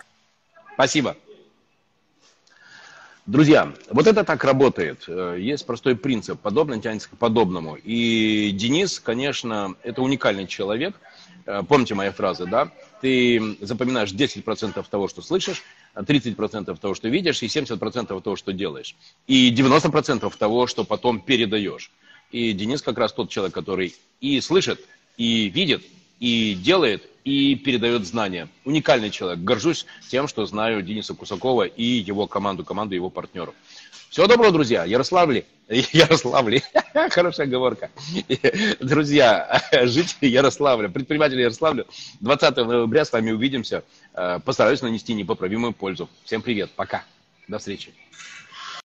Спасибо. 0.74 1.16
Друзья, 3.26 3.72
вот 3.90 4.08
это 4.08 4.24
так 4.24 4.42
работает. 4.42 5.04
Э, 5.06 5.36
есть 5.38 5.64
простой 5.64 5.94
принцип. 5.94 6.40
Подобное 6.40 6.80
тянется 6.80 7.08
к 7.08 7.16
подобному. 7.16 7.76
И 7.76 8.50
Денис, 8.52 8.98
конечно, 8.98 9.76
это 9.84 10.02
уникальный 10.02 10.46
человек– 10.46 10.94
помните 11.68 11.94
моя 11.94 12.12
фраза, 12.12 12.46
да? 12.46 12.70
Ты 13.00 13.56
запоминаешь 13.60 14.12
10% 14.12 14.84
того, 14.88 15.08
что 15.08 15.22
слышишь, 15.22 15.62
30% 15.94 16.78
того, 16.78 16.94
что 16.94 17.08
видишь, 17.08 17.42
и 17.42 17.46
70% 17.46 18.20
того, 18.20 18.36
что 18.36 18.52
делаешь. 18.52 18.94
И 19.26 19.52
90% 19.52 20.36
того, 20.36 20.66
что 20.66 20.84
потом 20.84 21.20
передаешь. 21.20 21.90
И 22.30 22.52
Денис 22.52 22.82
как 22.82 22.98
раз 22.98 23.12
тот 23.12 23.30
человек, 23.30 23.54
который 23.54 23.94
и 24.20 24.40
слышит, 24.40 24.80
и 25.16 25.48
видит, 25.48 25.82
и 26.20 26.54
делает, 26.54 27.08
и 27.24 27.54
передает 27.56 28.06
знания. 28.06 28.48
Уникальный 28.64 29.10
человек. 29.10 29.40
Горжусь 29.40 29.86
тем, 30.08 30.28
что 30.28 30.46
знаю 30.46 30.82
Дениса 30.82 31.14
Кусакова 31.14 31.64
и 31.64 31.84
его 31.84 32.26
команду, 32.26 32.64
команду 32.64 32.94
его 32.94 33.10
партнеров. 33.10 33.54
Всего 34.10 34.26
доброго, 34.26 34.52
друзья. 34.52 34.84
Ярославли. 34.84 35.46
Ярославли. 35.68 36.62
Хорошая 37.10 37.46
оговорка. 37.46 37.90
Друзья, 38.80 39.62
жители 39.84 40.28
Ярославля, 40.28 40.88
предприниматели 40.88 41.42
Ярославля, 41.42 41.84
20 42.20 42.56
ноября 42.56 43.04
с 43.04 43.12
вами 43.12 43.30
увидимся. 43.30 43.84
Э, 44.14 44.40
постараюсь 44.44 44.82
нанести 44.82 45.14
непоправимую 45.14 45.72
пользу. 45.72 46.08
Всем 46.24 46.42
привет. 46.42 46.70
Пока. 46.74 47.04
До 47.46 47.58
встречи. 47.58 47.92